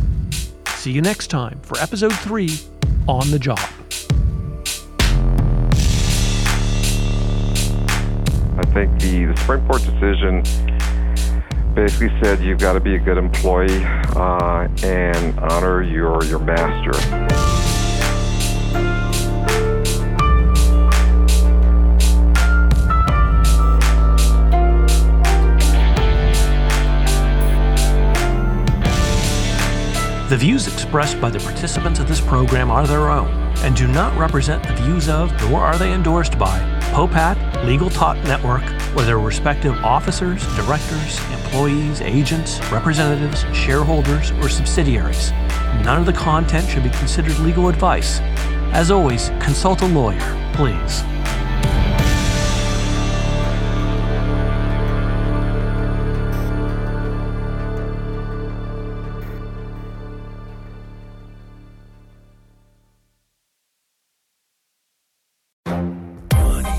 See 0.76 0.92
you 0.92 1.02
next 1.02 1.28
time 1.28 1.60
for 1.62 1.80
episode 1.80 2.14
3 2.14 2.50
On 3.08 3.30
the 3.32 3.40
Job. 3.40 3.60
I 8.58 8.64
think 8.74 9.00
the, 9.02 9.26
the 9.26 9.36
Supreme 9.38 9.66
Court 9.68 9.84
decision 9.84 10.44
basically 11.76 12.10
said 12.22 12.42
you've 12.42 12.60
got 12.60 12.74
to 12.74 12.80
be 12.80 12.96
a 12.96 13.00
good 13.00 13.18
employee 13.18 13.84
uh, 14.16 14.68
and 14.84 15.38
honor 15.40 15.84
your 15.84 16.24
your 16.24 16.40
master. 16.40 16.94
The 30.30 30.38
views 30.38 30.68
expressed 30.68 31.22
by 31.22 31.30
the 31.30 31.40
participants 31.40 32.00
of 32.00 32.08
this 32.08 32.20
program 32.20 32.72
are 32.72 32.88
their 32.88 33.10
own 33.10 33.46
and 33.66 33.76
do 33.76 33.88
not 33.88 34.18
represent 34.18 34.64
the 34.64 34.74
views 34.74 35.08
of, 35.08 35.32
nor 35.50 35.62
are 35.62 35.78
they 35.78 35.94
endorsed 35.94 36.38
by, 36.38 36.60
Popehat, 36.96 37.66
Legal 37.66 37.90
Talk 37.90 38.16
Network, 38.24 38.64
or 38.96 39.02
their 39.02 39.20
respective 39.20 39.76
officers, 39.84 40.42
directors, 40.56 41.20
employees, 41.34 42.00
agents, 42.00 42.62
representatives, 42.72 43.42
shareholders, 43.54 44.32
or 44.32 44.48
subsidiaries. 44.48 45.32
None 45.84 46.00
of 46.00 46.06
the 46.06 46.14
content 46.14 46.70
should 46.70 46.84
be 46.84 46.90
considered 46.92 47.38
legal 47.40 47.68
advice. 47.68 48.22
As 48.72 48.92
always, 48.92 49.28
consult 49.42 49.82
a 49.82 49.88
lawyer, 49.88 50.52
please. 50.54 51.04